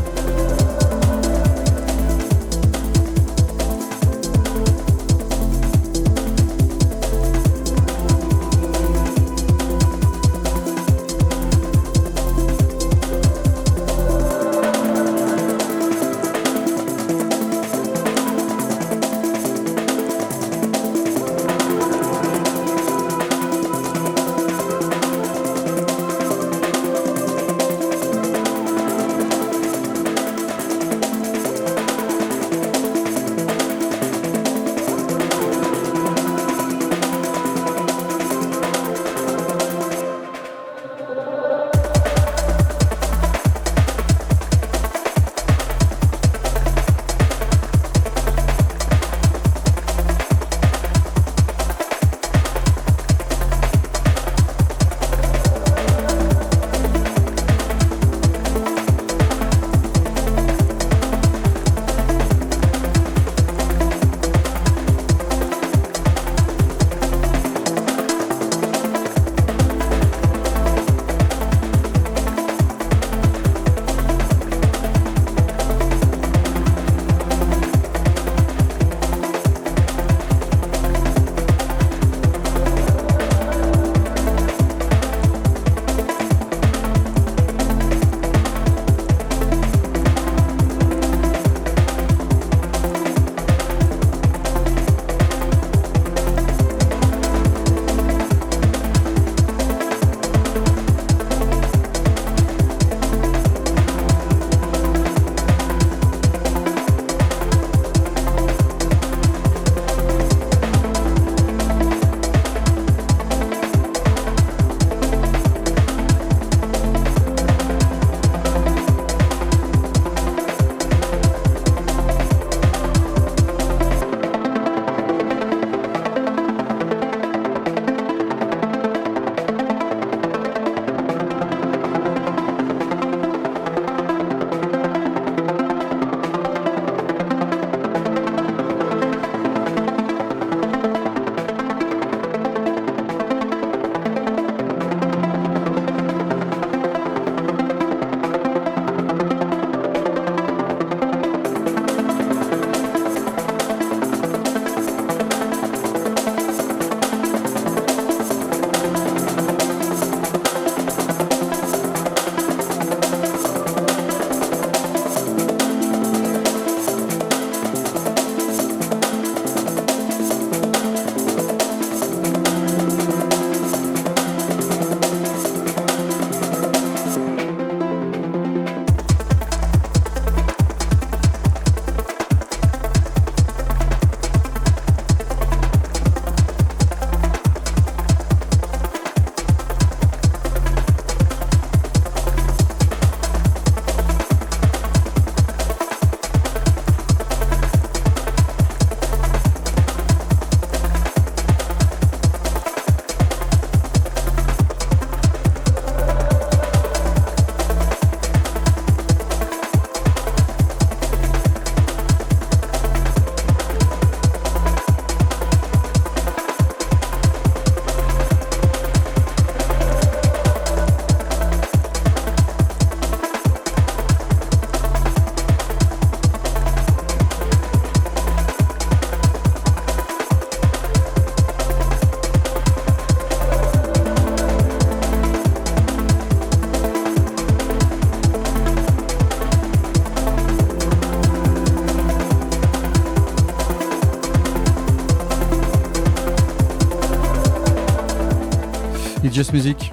Just 249.34 249.52
Music. 249.52 249.92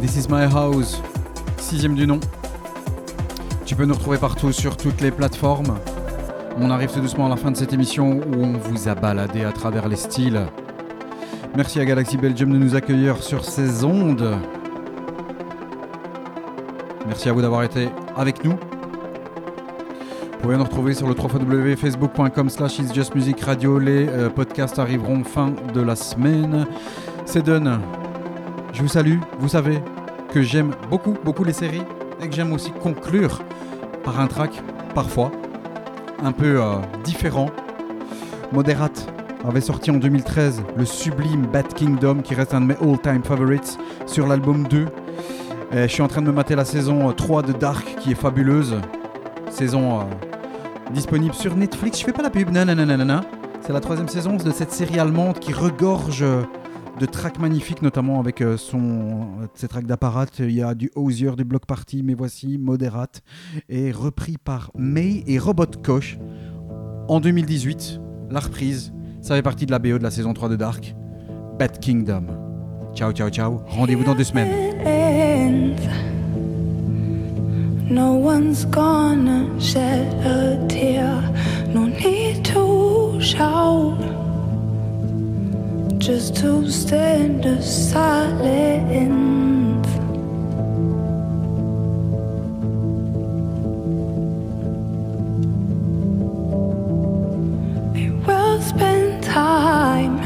This 0.00 0.16
is 0.16 0.28
my 0.28 0.44
house. 0.44 1.02
Sixième 1.58 1.96
du 1.96 2.06
nom. 2.06 2.20
Tu 3.64 3.74
peux 3.74 3.84
nous 3.86 3.94
retrouver 3.94 4.18
partout 4.18 4.52
sur 4.52 4.76
toutes 4.76 5.00
les 5.00 5.10
plateformes. 5.10 5.80
On 6.60 6.70
arrive 6.70 6.92
tout 6.92 7.00
doucement 7.00 7.26
à 7.26 7.28
la 7.28 7.34
fin 7.34 7.50
de 7.50 7.56
cette 7.56 7.72
émission 7.72 8.20
où 8.20 8.44
on 8.44 8.52
vous 8.52 8.86
a 8.86 8.94
baladé 8.94 9.42
à 9.42 9.50
travers 9.50 9.88
les 9.88 9.96
styles. 9.96 10.46
Merci 11.56 11.80
à 11.80 11.84
Galaxy 11.84 12.16
Belgium 12.16 12.52
de 12.52 12.58
nous 12.58 12.76
accueillir 12.76 13.24
sur 13.24 13.44
ces 13.44 13.82
ondes. 13.82 14.38
Merci 17.08 17.28
à 17.28 17.32
vous 17.32 17.42
d'avoir 17.42 17.64
été 17.64 17.88
avec 18.16 18.44
nous. 18.44 18.56
Pouvez 20.46 20.58
nous 20.58 20.62
retrouver 20.62 20.94
sur 20.94 21.08
le 21.08 21.14
www.facebook.com 21.14 22.50
slash 22.50 22.78
It's 22.78 22.94
Just 22.94 23.16
Music 23.16 23.40
Radio. 23.40 23.80
Les 23.80 24.06
euh, 24.08 24.30
podcasts 24.30 24.78
arriveront 24.78 25.24
fin 25.24 25.52
de 25.74 25.80
la 25.80 25.96
semaine. 25.96 26.68
C'est 27.24 27.42
done. 27.42 27.80
Je 28.72 28.80
vous 28.80 28.86
salue. 28.86 29.18
Vous 29.40 29.48
savez 29.48 29.80
que 30.30 30.42
j'aime 30.42 30.70
beaucoup, 30.88 31.16
beaucoup 31.24 31.42
les 31.42 31.52
séries 31.52 31.82
et 32.22 32.28
que 32.28 32.32
j'aime 32.32 32.52
aussi 32.52 32.70
conclure 32.70 33.42
par 34.04 34.20
un 34.20 34.28
track, 34.28 34.62
parfois, 34.94 35.32
un 36.22 36.30
peu 36.30 36.62
euh, 36.62 36.76
différent. 37.02 37.50
Moderate 38.52 39.04
avait 39.44 39.60
sorti 39.60 39.90
en 39.90 39.96
2013 39.96 40.62
le 40.76 40.84
sublime 40.84 41.46
Bad 41.46 41.74
Kingdom 41.74 42.20
qui 42.22 42.36
reste 42.36 42.54
un 42.54 42.60
de 42.60 42.66
mes 42.66 42.76
all-time 42.80 43.24
favorites 43.24 43.80
sur 44.06 44.28
l'album 44.28 44.68
2. 44.68 44.86
Et 45.72 45.82
je 45.82 45.88
suis 45.88 46.02
en 46.02 46.08
train 46.08 46.22
de 46.22 46.28
me 46.28 46.32
mater 46.32 46.54
la 46.54 46.64
saison 46.64 47.08
euh, 47.08 47.12
3 47.12 47.42
de 47.42 47.52
Dark 47.52 47.96
qui 47.98 48.12
est 48.12 48.14
fabuleuse. 48.14 48.76
Saison 49.50 50.00
euh, 50.00 50.04
disponible 50.92 51.34
sur 51.34 51.56
Netflix. 51.56 52.00
Je 52.00 52.04
fais 52.04 52.12
pas 52.12 52.22
la 52.22 52.30
pub, 52.30 52.50
nanana. 52.50 53.24
C'est 53.60 53.72
la 53.72 53.80
troisième 53.80 54.08
saison 54.08 54.36
de 54.36 54.50
cette 54.50 54.70
série 54.70 54.98
allemande 54.98 55.38
qui 55.38 55.52
regorge 55.52 56.22
euh, 56.22 56.42
de 57.00 57.06
tracks 57.06 57.38
magnifiques, 57.38 57.82
notamment 57.82 58.20
avec 58.20 58.40
euh, 58.40 58.56
son, 58.56 58.78
euh, 58.78 59.46
ses 59.54 59.68
tracks 59.68 59.86
d'apparat. 59.86 60.26
Il 60.38 60.52
y 60.52 60.62
a 60.62 60.74
du 60.74 60.90
Hozier, 60.94 61.32
du 61.36 61.44
Block 61.44 61.66
Party, 61.66 62.02
mais 62.04 62.14
voici 62.14 62.58
Moderate, 62.58 63.22
et 63.68 63.90
repris 63.90 64.36
par 64.38 64.70
May 64.76 65.24
et 65.26 65.38
Robot 65.38 65.66
Koch 65.82 66.18
en 67.08 67.20
2018. 67.20 68.00
La 68.30 68.40
reprise, 68.40 68.92
ça 69.20 69.34
fait 69.34 69.42
partie 69.42 69.66
de 69.66 69.72
la 69.72 69.78
BO 69.78 69.98
de 69.98 70.02
la 70.02 70.10
saison 70.10 70.32
3 70.32 70.48
de 70.48 70.56
Dark, 70.56 70.94
Bad 71.58 71.78
Kingdom. 71.80 72.26
Ciao, 72.94 73.12
ciao, 73.12 73.28
ciao. 73.30 73.60
Rendez-vous 73.66 74.04
dans 74.04 74.14
deux 74.14 74.24
semaines. 74.24 74.76
No 77.88 78.14
one's 78.14 78.64
gonna 78.64 79.60
shed 79.60 80.12
a 80.26 80.66
tear. 80.68 81.22
No 81.68 81.86
need 81.86 82.44
to 82.46 83.20
shout. 83.20 84.00
Just 85.98 86.34
to 86.36 86.68
stand 86.68 87.44
a 87.46 87.62
silence. 87.62 88.26
We 97.94 98.10
will 98.10 98.60
spend 98.62 99.22
time 99.22 100.18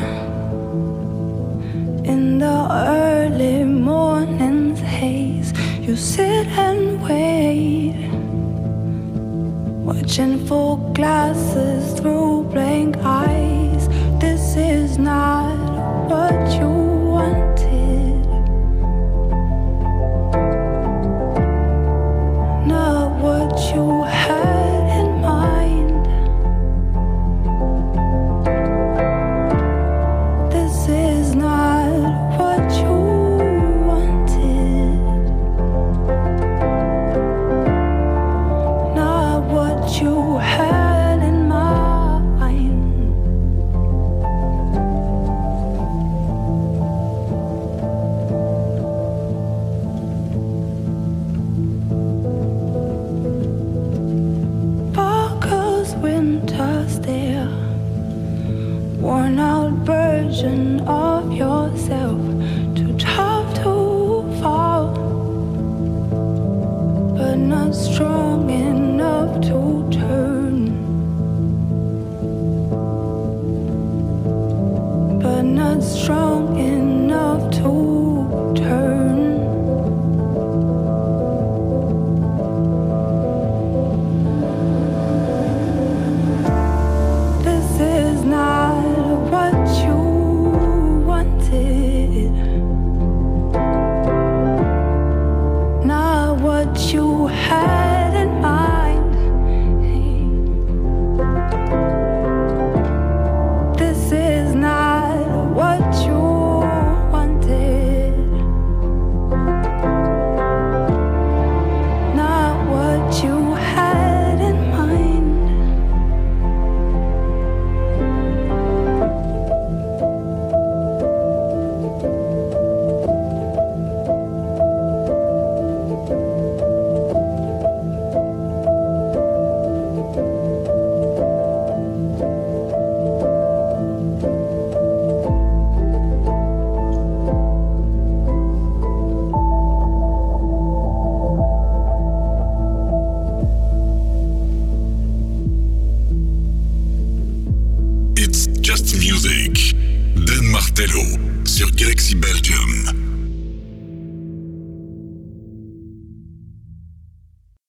in 2.07 2.39
the 2.39 2.69
haze, 2.69 3.20
you 5.91 5.97
sit 5.97 6.47
and 6.47 7.03
wait, 7.03 7.97
watching 9.85 10.47
for 10.47 10.79
glasses 10.93 11.99
through 11.99 12.45
blank 12.45 12.97
eyes. 12.99 13.89
This 14.21 14.55
is 14.55 14.99
not 14.99 15.57
what 16.09 16.39
you 16.61 16.71
wanted, 17.17 18.25
not 22.69 23.11
what 23.21 23.75
you 23.75 24.05
had 24.05 24.40